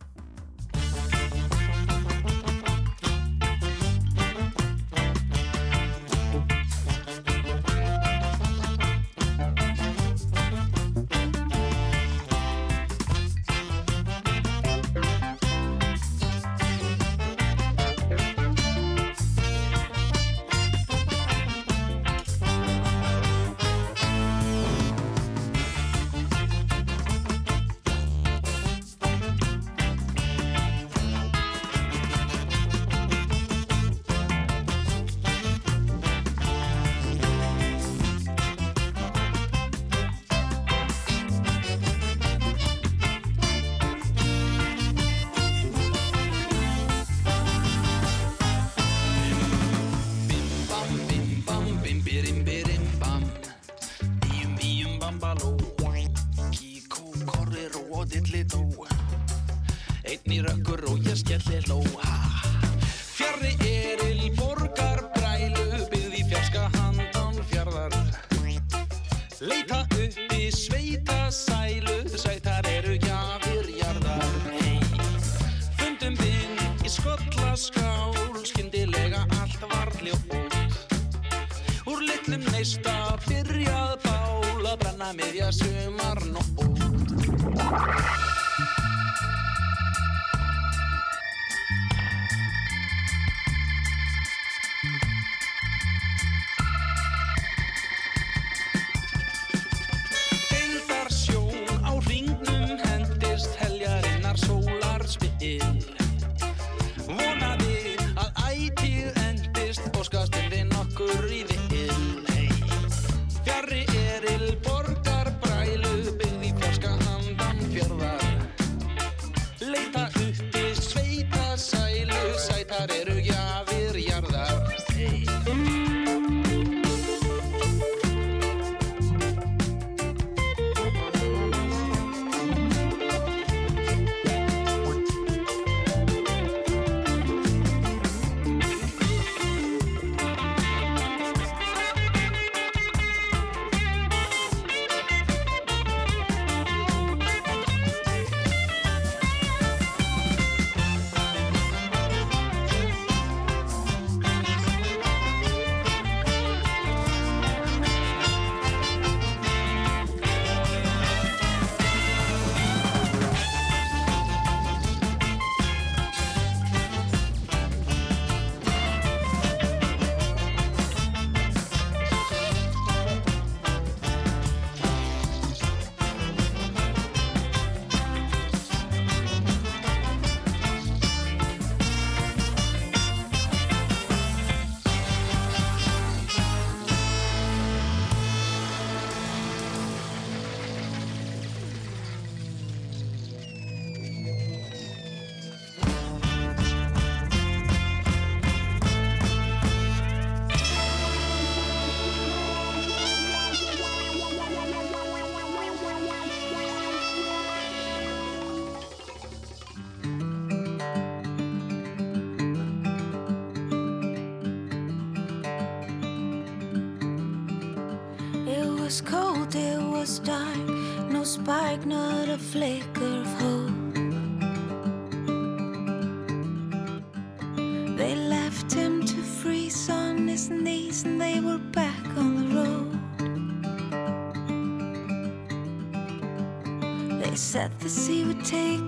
fantasy 237.88 238.22
would 238.26 238.44
take 238.44 238.87